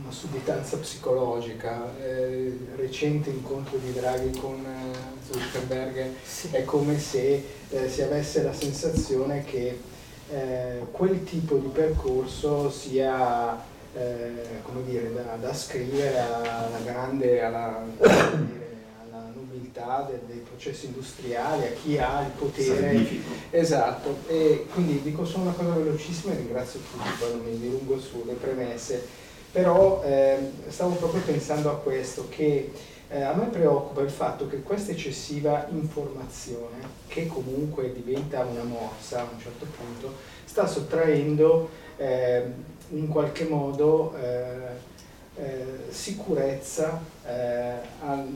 [0.00, 1.92] una sudditanza psicologica.
[2.00, 6.48] Eh, recente incontro di Draghi con eh, Zuckerberg sì.
[6.52, 9.80] è come se eh, si avesse la sensazione che
[10.30, 17.84] eh, quel tipo di percorso sia eh, come dire, da, da scrivere alla grande, alla,
[19.72, 22.90] nobiltà del, dei processi industriali, a chi ha il potere.
[22.90, 23.30] Significo.
[23.50, 27.98] Esatto, e quindi dico solo una cosa velocissima e ringrazio tutti, poi non mi dilungo
[27.98, 29.04] sulle premesse,
[29.50, 32.72] però eh, stavo proprio pensando a questo, che
[33.08, 39.20] eh, a me preoccupa il fatto che questa eccessiva informazione, che comunque diventa una morsa
[39.20, 40.14] a un certo punto,
[40.44, 44.14] sta sottraendo eh, in qualche modo
[45.36, 47.74] eh, eh, sicurezza eh,
[48.04, 48.26] al,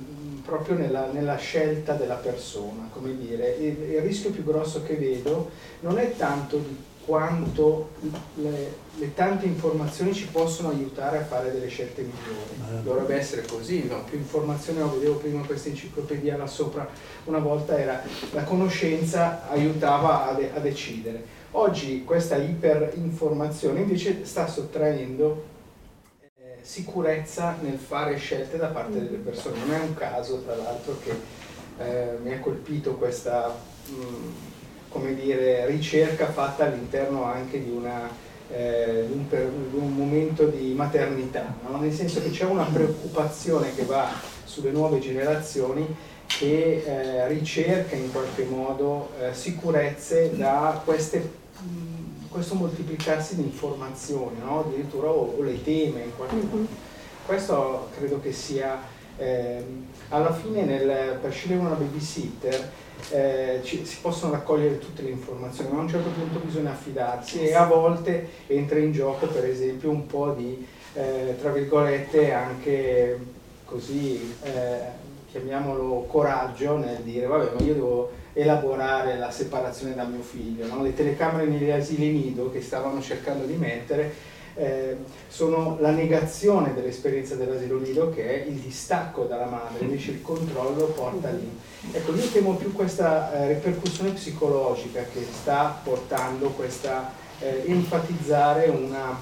[0.44, 5.50] proprio nella, nella, scelta della persona, come dire, il, il, rischio più grosso che vedo
[5.80, 7.90] non è tanto di quanto
[8.34, 12.82] le, le, tante informazioni ci possono aiutare a fare delle scelte migliori.
[12.82, 14.02] Dovrebbe essere così, no?
[14.04, 14.90] più informazioni, no?
[14.90, 16.88] vedevo prima questa enciclopedia là sopra,
[17.24, 21.44] una volta era la conoscenza aiutava a, de- a decidere.
[21.52, 25.54] Oggi questa iperinformazione invece sta sottraendo
[26.66, 29.58] sicurezza nel fare scelte da parte delle persone.
[29.64, 31.14] Non è un caso, tra l'altro, che
[31.78, 33.54] eh, mi ha colpito questa
[33.86, 33.94] mh,
[34.88, 38.08] come dire, ricerca fatta all'interno anche di, una,
[38.50, 41.78] eh, un, per, un, momento di maternità, no?
[41.78, 44.08] nel senso che c'è una preoccupazione che va
[44.44, 45.86] sulle nuove generazioni
[46.26, 51.18] che eh, ricerca in qualche modo eh, sicurezze da queste
[51.60, 51.95] mh,
[52.36, 54.60] questo moltiplicarsi di informazioni, no?
[54.60, 56.56] addirittura o, o, le teme in qualche modo.
[56.56, 56.66] Mm-hmm.
[57.24, 58.78] Questo credo che sia,
[59.16, 59.64] eh,
[60.10, 62.70] alla fine nel, per scegliere una babysitter
[63.08, 67.40] eh, ci, si possono raccogliere tutte le informazioni, ma a un certo punto bisogna affidarsi
[67.40, 73.18] e a volte entra in gioco per esempio un po' di, eh, tra virgolette, anche
[73.64, 75.04] così, eh,
[75.36, 80.66] chiamiamolo coraggio nel dire vabbè ma io devo elaborare la separazione da mio figlio.
[80.66, 80.82] No?
[80.82, 84.96] Le telecamere negli asili nido che stavano cercando di mettere eh,
[85.28, 90.86] sono la negazione dell'esperienza dell'asilo nido che è il distacco dalla madre, invece il controllo
[90.86, 91.48] porta lì.
[91.92, 99.18] Ecco, io temo più questa eh, ripercussione psicologica che sta portando questa eh, enfatizzare una,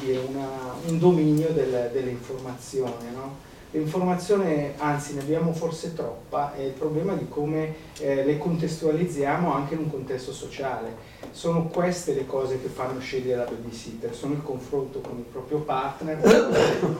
[0.00, 0.48] dire, una,
[0.86, 3.10] un dominio del, dell'informazione.
[3.12, 3.45] No?
[3.76, 9.74] L'informazione, anzi ne abbiamo forse troppa, è il problema di come eh, le contestualizziamo anche
[9.74, 10.96] in un contesto sociale.
[11.30, 15.58] Sono queste le cose che fanno scegliere la babysitter, sono il confronto con il proprio
[15.58, 16.18] partner,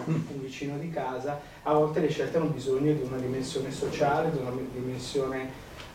[0.05, 4.39] un vicino di casa, a volte le scelte hanno bisogno di una dimensione sociale, di
[4.39, 5.49] una dimensione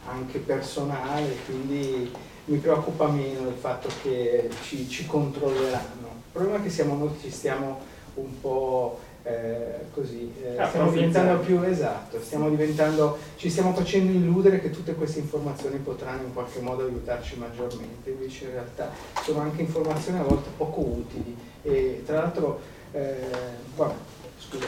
[0.07, 2.11] anche personale, quindi
[2.45, 6.07] mi preoccupa meno il fatto che ci, ci controlleranno.
[6.07, 10.89] Il problema è che siamo noi ci stiamo un po' Eh, così eh, ah, stiamo
[10.89, 16.33] diventando più esatto, stiamo diventando, ci stiamo facendo illudere che tutte queste informazioni potranno in
[16.33, 18.89] qualche modo aiutarci maggiormente, invece in realtà
[19.23, 23.15] sono anche informazioni a volte poco utili e tra l'altro Eh,
[23.77, 23.93] vabbè,
[24.37, 24.65] scusa.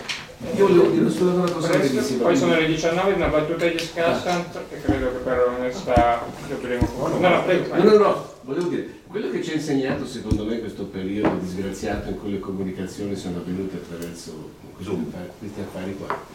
[0.55, 2.23] Io volevo dire solo una cosa bellissima.
[2.23, 6.87] Poi sono le 19, una battuta di Scassant che credo che per onestà dovremo...
[7.19, 7.75] No, no, prego.
[7.75, 12.09] No, no, no, volevo dire, quello che ci ha insegnato secondo me questo periodo disgraziato
[12.09, 16.25] in cui le comunicazioni sono avvenute attraverso questi affari, qua,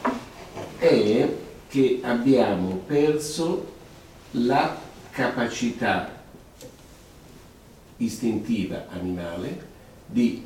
[0.79, 1.29] è
[1.69, 3.75] che abbiamo perso
[4.33, 4.81] la
[5.11, 6.23] capacità
[7.99, 9.67] istintiva animale
[10.07, 10.45] di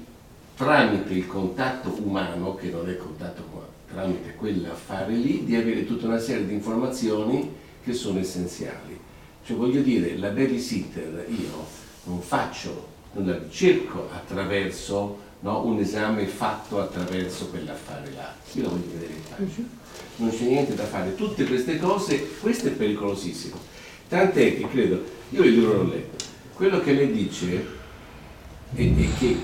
[0.56, 6.06] tramite il contatto umano, che non è contatto umano, tramite quell'affare lì, di avere tutta
[6.06, 7.54] una serie di informazioni
[7.84, 8.98] che sono essenziali.
[9.45, 11.66] Cioè voglio dire, la babysitter io
[12.05, 18.68] non faccio, non la ricerco attraverso no, un esame fatto attraverso quell'affare là, io la
[18.68, 19.80] voglio vedere in faccia.
[20.16, 23.57] Non c'è niente da fare, tutte queste cose, questo è pericolosissimo.
[24.09, 26.24] Tant'è che credo, io il libro l'ho letto,
[26.55, 27.66] quello che lei dice
[28.74, 29.36] è, è che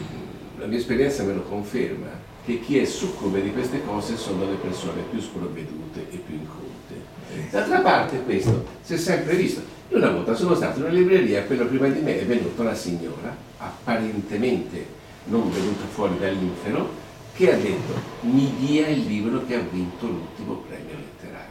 [0.58, 4.56] la mia esperienza me lo conferma, che chi è succube di queste cose sono le
[4.56, 7.50] persone più sprovvedute e più incolte.
[7.50, 9.76] D'altra parte questo si è sempre visto.
[9.90, 12.74] Io una volta sono stato in una libreria, quello prima di me è venuta una
[12.74, 14.86] signora, apparentemente
[15.24, 16.90] non venuta fuori dall'infero,
[17.34, 21.46] che ha detto mi dia il libro che ha vinto l'ultimo premio letterario.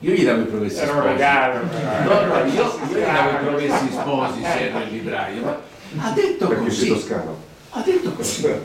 [0.00, 1.12] Io gli davo i promessi Era un sposi.
[1.12, 1.60] regalo.
[2.04, 5.58] No, no, io, io gli davo i promessi sposi se ero il libraio, ma
[5.98, 6.88] ha detto Perché così.
[6.88, 7.36] toscano.
[7.70, 8.42] Ha detto così.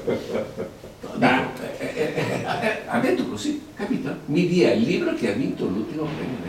[1.18, 1.44] Dai,
[1.78, 4.14] eh, eh, eh, eh, ha detto così, capito?
[4.26, 6.45] Mi dia il libro che ha vinto l'ultimo premio.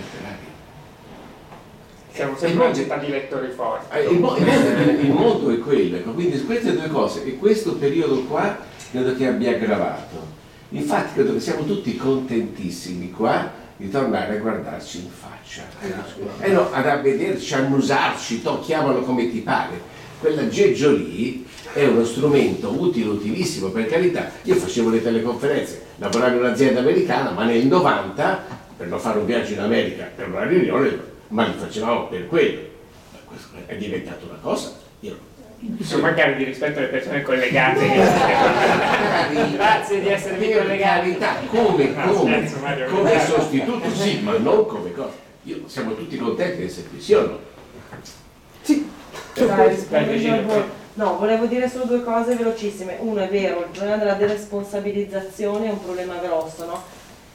[2.17, 3.95] Siamo sempre una città di lettori forti.
[3.95, 8.23] Eh, Il, mo- il mondo, è quello, ecco, quindi queste due cose e questo periodo
[8.23, 8.57] qua
[8.91, 10.27] credo che abbia aggravato.
[10.71, 15.65] Infatti credo che siamo tutti contentissimi qua di tornare a guardarci in faccia.
[16.41, 19.79] E no, ad a vederci, a annusarci, to, chiamalo come ti pare.
[20.19, 24.31] Quell'aggeggio lì è uno strumento utile, utilissimo, per carità.
[24.45, 28.45] Io facevo le teleconferenze, lavoravo in un'azienda americana, ma nel 90,
[28.75, 32.61] per non fare un viaggio in America, per una riunione, ma li facevamo per quello.
[33.13, 34.73] Ma questo È diventata una cosa.
[35.01, 35.17] Io
[35.81, 37.87] Sono mancare di rispetto alle persone collegate.
[39.53, 41.17] Grazie di esservi per collegati.
[41.17, 45.25] carità, come, No, come, come sostituto, sì, ma non come cosa.
[45.45, 47.39] Io, siamo tutti contenti di essere qui, sì o no?
[50.43, 50.85] Volo.
[50.95, 52.97] No, volevo dire solo due cose velocissime.
[53.01, 56.83] Uno è vero, il problema della deresponsabilizzazione è un problema grosso, no?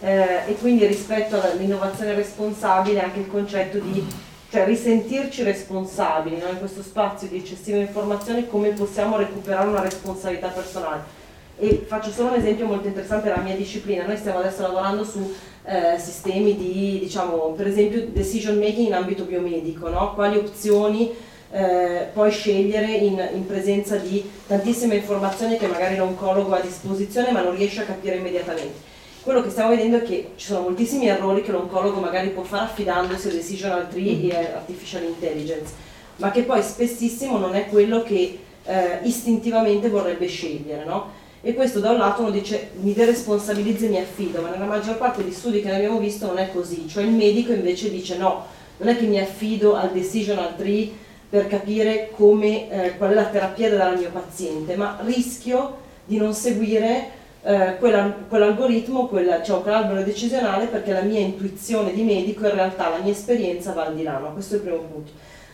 [0.03, 4.03] Eh, e quindi rispetto all'innovazione responsabile anche il concetto di
[4.49, 6.49] cioè, risentirci responsabili no?
[6.49, 11.19] in questo spazio di eccessiva informazione, come possiamo recuperare una responsabilità personale.
[11.57, 14.05] E faccio solo un esempio molto interessante della mia disciplina.
[14.05, 15.33] Noi stiamo adesso lavorando su
[15.63, 20.15] eh, sistemi di, diciamo, per esempio, decision making in ambito biomedico, no?
[20.15, 21.13] quali opzioni
[21.51, 27.31] eh, puoi scegliere in, in presenza di tantissime informazioni che magari l'oncologo ha a disposizione
[27.31, 28.89] ma non riesce a capire immediatamente.
[29.23, 32.63] Quello che stiamo vedendo è che ci sono moltissimi errori che l'oncologo magari può fare
[32.63, 35.71] affidandosi a decisional tree e a artificial intelligence,
[36.15, 41.19] ma che poi spessissimo non è quello che eh, istintivamente vorrebbe scegliere, no?
[41.41, 44.97] E questo da un lato uno dice mi deresponsabilizzo e mi affido, ma nella maggior
[44.97, 48.17] parte degli studi che ne abbiamo visto non è così, cioè il medico invece dice
[48.17, 48.45] no,
[48.77, 50.89] non è che mi affido al decisional tree
[51.29, 55.77] per capire come, eh, qual è la terapia da dare al mio paziente, ma rischio
[56.05, 62.03] di non seguire eh, quella- quell'algoritmo, quella, cioè quell'albero decisionale perché la mia intuizione di
[62.03, 64.33] medico in realtà la mia esperienza va al di là, no?
[64.33, 65.11] questo è il primo punto.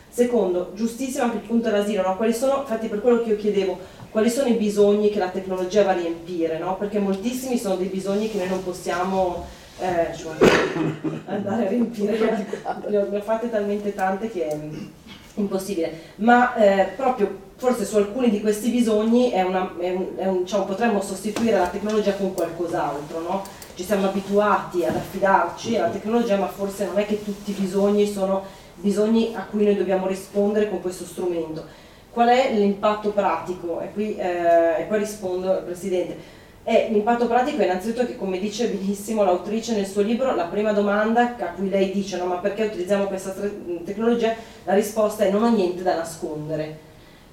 [0.10, 2.18] Secondo, giustissimo anche il punto dell'asilo, no?
[2.18, 3.80] quali sono, infatti per quello che io chiedevo,
[4.10, 6.76] quali sono i bisogni che la tecnologia va a riempire, no?
[6.76, 9.46] perché moltissimi sono dei bisogni che noi non possiamo
[9.80, 10.34] eh, cioè,
[11.26, 12.18] andare a riempire,
[12.88, 14.60] ne ho, ne ho fatte talmente tante che è
[15.36, 20.26] impossibile, ma eh, proprio forse su alcuni di questi bisogni è una- è un- è
[20.28, 23.44] un- diciamo, potremmo sostituire la tecnologia con qualcos'altro, no?
[23.76, 28.08] ci siamo abituati ad affidarci alla tecnologia, ma forse non è che tutti i bisogni
[28.08, 28.44] sono
[28.76, 31.64] bisogni a cui noi dobbiamo rispondere con questo strumento.
[32.12, 33.82] Qual è l'impatto pratico?
[33.82, 36.36] E qui, eh, e qua rispondo al Presidente.
[36.64, 40.74] Eh, l'impatto pratico è innanzitutto che, come dice benissimo l'autrice nel suo libro, la prima
[40.74, 43.34] domanda a cui lei dice no, ma perché utilizziamo questa
[43.86, 44.34] tecnologia,
[44.64, 46.86] la risposta è non ho niente da nascondere.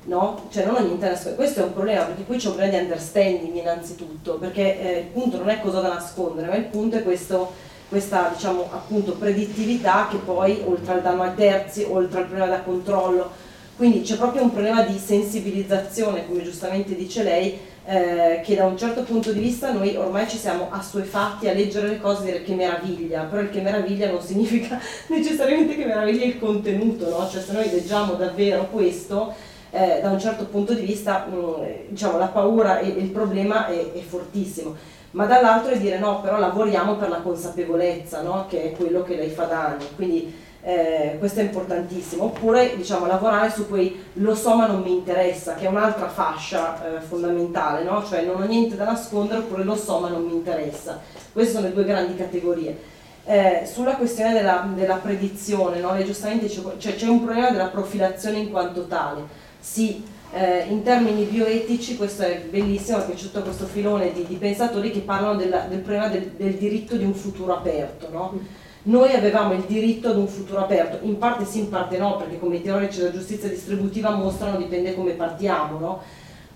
[0.06, 0.48] No?
[0.50, 1.36] Cioè non da nascondere.
[1.36, 5.06] Questo è un problema perché qui c'è un problema di understanding innanzitutto, perché eh, il
[5.06, 7.52] punto non è cosa da nascondere, ma il punto è questo,
[7.88, 12.60] questa diciamo, appunto, predittività che poi oltre al danno ai terzi, oltre al problema da
[12.60, 13.30] controllo,
[13.76, 18.78] quindi c'è proprio un problema di sensibilizzazione, come giustamente dice lei, eh, che da un
[18.78, 22.42] certo punto di vista noi ormai ci siamo assuefatti a leggere le cose e dire
[22.42, 27.28] che meraviglia, però il che meraviglia non significa necessariamente che meraviglia il contenuto, no?
[27.28, 29.34] Cioè se noi leggiamo davvero questo,
[29.74, 33.66] eh, da un certo punto di vista mh, mm, diciamo, la paura e il problema
[33.66, 34.76] è, è, fortissimo,
[35.12, 38.46] ma dall'altro è dire no, però lavoriamo per la consapevolezza, no?
[38.48, 43.06] che è quello che lei fa da anni, quindi eh, questo è importantissimo, oppure diciamo,
[43.06, 47.82] lavorare su quei lo so ma non mi interessa, che è un'altra fascia eh, fondamentale,
[47.82, 48.04] no?
[48.06, 51.00] cioè non ho niente da nascondere oppure lo so ma non mi interessa,
[51.32, 52.92] queste sono le due grandi categorie.
[53.26, 55.94] Eh, sulla questione della, della predizione, no?
[55.94, 60.82] lei giustamente dice, cioè, c'è un problema della profilazione in quanto tale, sì, eh, in
[60.82, 65.36] termini bioetici questo è bellissimo, perché c'è tutto questo filone di, di pensatori che parlano
[65.36, 68.10] della, del problema del, del, diritto di un futuro aperto.
[68.12, 68.38] No?
[68.82, 72.38] Noi avevamo il diritto ad un futuro aperto, in parte sì, in parte no, perché
[72.38, 76.02] come i teorici della giustizia distributiva mostrano dipende come partiamo, no?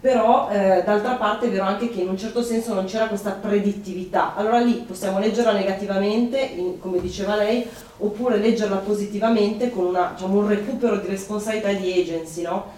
[0.00, 3.30] però eh, d'altra parte è vero anche che in un certo senso non c'era questa
[3.30, 10.12] predittività, allora lì possiamo leggerla negativamente, in, come diceva lei, oppure leggerla positivamente con una,
[10.14, 12.77] diciamo, un recupero di responsabilità di agency, no?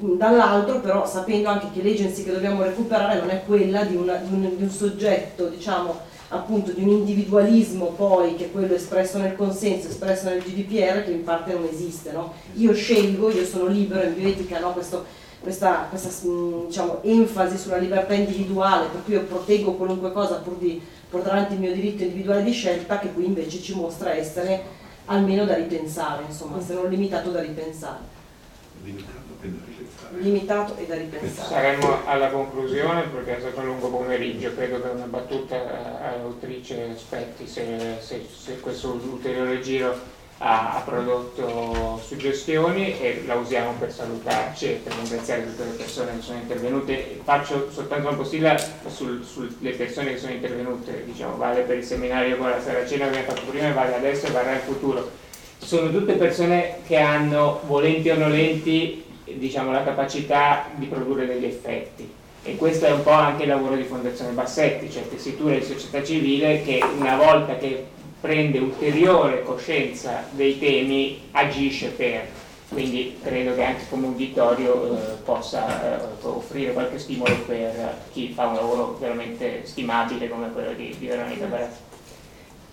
[0.00, 4.32] Dall'altro però sapendo anche che l'agency che dobbiamo recuperare non è quella di, una, di,
[4.32, 9.34] un, di un, soggetto, diciamo appunto di un individualismo poi che è quello espresso nel
[9.34, 12.34] consenso, espresso nel GDPR che in parte non esiste, no?
[12.54, 14.72] io scelgo, io sono libero in bioetica, no?
[14.72, 15.04] Questo,
[15.40, 16.10] questa, questa
[16.66, 21.54] diciamo, enfasi sulla libertà individuale, per cui io proteggo qualunque cosa pur di portare avanti
[21.54, 24.76] il mio diritto individuale di scelta, che qui invece ci mostra essere
[25.06, 28.16] almeno da ripensare, insomma, se non limitato da ripensare
[28.84, 29.36] limitato
[30.76, 31.48] e da ripensare.
[31.48, 35.56] Saremmo alla conclusione perché è stato un lungo pomeriggio, credo che una battuta
[36.02, 43.72] all'autrice aspetti se, se, se, questo ulteriore giro ha, ha, prodotto suggestioni e la usiamo
[43.78, 47.20] per salutarci e per ringraziare tutte le persone che sono intervenute.
[47.24, 48.56] Faccio soltanto una postilla
[48.86, 53.18] sulle sul, persone che sono intervenute, diciamo, vale per il seminario con la Saracena che
[53.18, 55.10] abbiamo fatto prima, vale adesso e varrà in futuro.
[55.58, 59.06] Sono tutte persone che hanno, volenti o nolenti,
[59.36, 62.10] diciamo, la capacità di produrre degli effetti
[62.42, 66.02] e questo è un po' anche il lavoro di Fondazione Bassetti, cioè tessitura di società
[66.02, 67.84] civile che una volta che
[68.20, 72.26] prende ulteriore coscienza dei temi agisce per,
[72.68, 78.46] quindi credo che anche come uditorio eh, possa eh, offrire qualche stimolo per chi fa
[78.46, 81.78] un lavoro veramente stimabile come quello di, di Veronica Barazzi.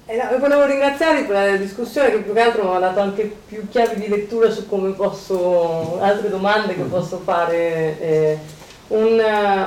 [0.08, 3.24] Eh no, volevo ringraziarvi per la discussione che più che altro mi ha dato anche
[3.48, 8.00] più chiavi di lettura su come posso, altre domande che posso fare.
[8.00, 8.38] Eh,
[8.90, 9.20] un,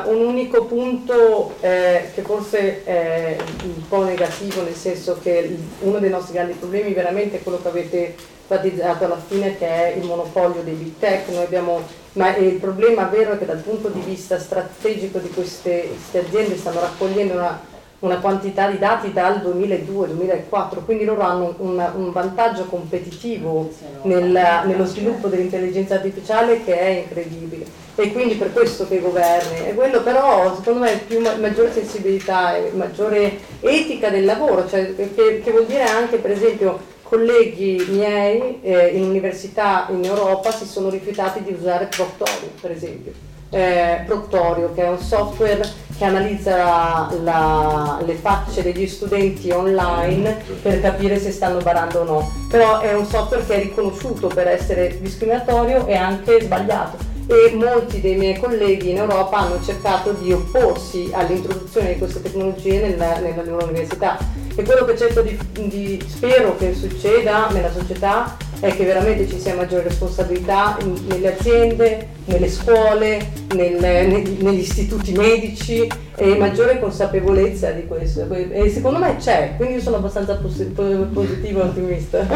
[0.05, 6.09] un, unico punto eh, che forse è un po' negativo, nel senso che uno dei
[6.09, 8.15] nostri grandi problemi veramente è quello che avete
[8.49, 11.37] enfatizzato alla fine, che è il monopolio dei big tech.
[11.37, 11.83] Abbiamo,
[12.13, 16.57] ma il problema vero è che dal punto di vista strategico di queste, queste aziende
[16.57, 17.68] stanno raccogliendo una
[18.01, 23.71] una quantità di dati dal 2002-2004, quindi loro hanno un, un vantaggio competitivo
[24.03, 27.65] nel, nello sviluppo dell'intelligenza artificiale che è incredibile.
[27.97, 32.57] E quindi per questo che i governi, è quello però secondo me più maggiore sensibilità
[32.57, 38.61] e maggiore etica del lavoro, cioè, che, che vuol dire anche per esempio colleghi miei
[38.63, 44.73] eh, in università in Europa si sono rifiutati di usare Proctorio per esempio eh, Proctorio,
[44.75, 51.19] che è un software che analizza la, la, le facce degli studenti online per capire
[51.19, 52.33] se stanno barando o no.
[52.49, 58.01] Però è un software che è riconosciuto per essere discriminatorio e anche sbagliato e molti
[58.01, 63.43] dei miei colleghi in Europa hanno cercato di opporsi all'introduzione di queste tecnologie nella, nella
[63.45, 64.17] loro università
[64.57, 69.39] e quello che cerco di, di, spero che succeda nella società è che veramente ci
[69.39, 76.81] sia maggiore responsabilità in, nelle aziende, nelle scuole, nel, neg, negli istituti medici e maggiore
[76.81, 82.27] consapevolezza di questo e secondo me c'è, quindi sono abbastanza positivo e ottimista.